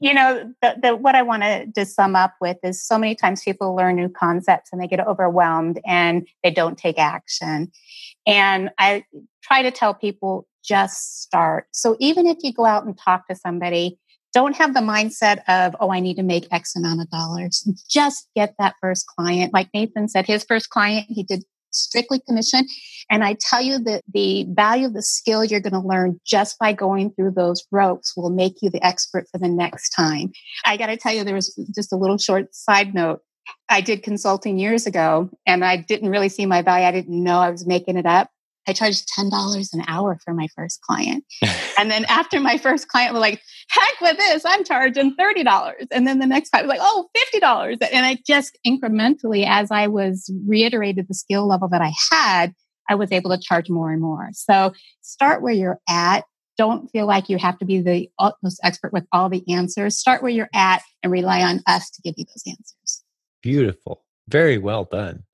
[0.00, 1.42] you know, the, the, what I want
[1.74, 5.06] to sum up with is so many times people learn new concepts and they get
[5.06, 7.70] overwhelmed and they don't take action.
[8.26, 9.04] And I
[9.42, 11.66] try to tell people just start.
[11.72, 13.98] So even if you go out and talk to somebody,
[14.32, 17.68] don't have the mindset of, oh, I need to make X amount of dollars.
[17.88, 19.54] Just get that first client.
[19.54, 21.44] Like Nathan said, his first client, he did
[21.74, 22.66] strictly commission.
[23.10, 26.58] And I tell you that the value of the skill you're going to learn just
[26.58, 30.32] by going through those ropes will make you the expert for the next time.
[30.64, 33.20] I got to tell you, there was just a little short side note.
[33.68, 36.86] I did consulting years ago and I didn't really see my value.
[36.86, 38.30] I didn't know I was making it up.
[38.66, 41.24] I charged $10 an hour for my first client.
[41.78, 45.86] and then after my first client was like, heck with this, I'm charging $30.
[45.90, 47.88] And then the next client was like, oh, $50.
[47.92, 52.54] And I just incrementally, as I was reiterated the skill level that I had,
[52.88, 54.28] I was able to charge more and more.
[54.32, 56.24] So start where you're at.
[56.56, 59.98] Don't feel like you have to be the utmost expert with all the answers.
[59.98, 63.02] Start where you're at and rely on us to give you those answers.
[63.42, 64.04] Beautiful.
[64.28, 65.24] Very well done.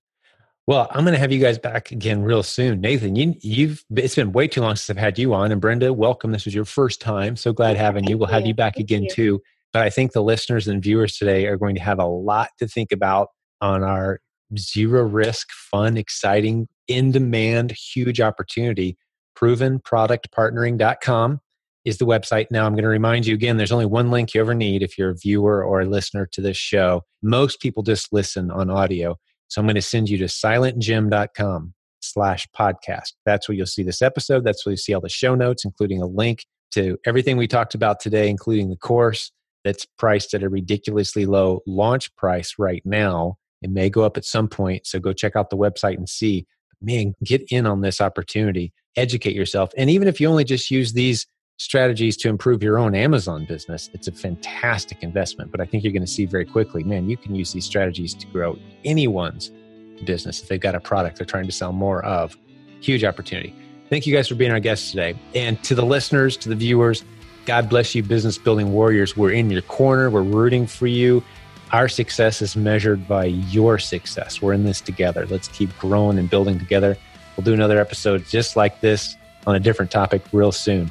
[0.70, 2.80] Well, I'm going to have you guys back again real soon.
[2.80, 5.92] Nathan, you, you've it's been way too long since I've had you on, and Brenda,
[5.92, 6.30] welcome.
[6.30, 7.34] This was your first time.
[7.34, 8.16] So glad having you.
[8.16, 9.10] We'll have you back again you.
[9.10, 9.42] too.
[9.72, 12.68] But I think the listeners and viewers today are going to have a lot to
[12.68, 14.20] think about on our
[14.56, 18.96] zero risk, fun, exciting, in demand, huge opportunity.
[19.36, 21.40] Provenproductpartnering.com
[21.84, 22.46] is the website.
[22.52, 24.96] Now, I'm going to remind you again there's only one link you ever need if
[24.96, 27.02] you're a viewer or a listener to this show.
[27.24, 29.18] Most people just listen on audio.
[29.50, 33.12] So I'm going to send you to silentjim.com slash podcast.
[33.26, 34.44] That's where you'll see this episode.
[34.44, 37.74] That's where you see all the show notes, including a link to everything we talked
[37.74, 39.32] about today, including the course
[39.64, 43.36] that's priced at a ridiculously low launch price right now.
[43.60, 44.86] It may go up at some point.
[44.86, 46.46] So go check out the website and see.
[46.80, 49.70] Man, get in on this opportunity, educate yourself.
[49.76, 51.26] And even if you only just use these
[51.60, 55.50] strategies to improve your own Amazon business, it's a fantastic investment.
[55.50, 58.14] But I think you're going to see very quickly, man, you can use these strategies
[58.14, 59.50] to grow anyone's
[60.06, 62.34] business if they've got a product they're trying to sell more of.
[62.80, 63.54] Huge opportunity.
[63.90, 65.14] Thank you guys for being our guests today.
[65.34, 67.04] And to the listeners, to the viewers,
[67.44, 69.14] God bless you, business building warriors.
[69.14, 71.22] We're in your corner, we're rooting for you.
[71.72, 74.40] Our success is measured by your success.
[74.40, 75.26] We're in this together.
[75.26, 76.96] Let's keep growing and building together.
[77.36, 79.14] We'll do another episode just like this
[79.46, 80.90] on a different topic real soon.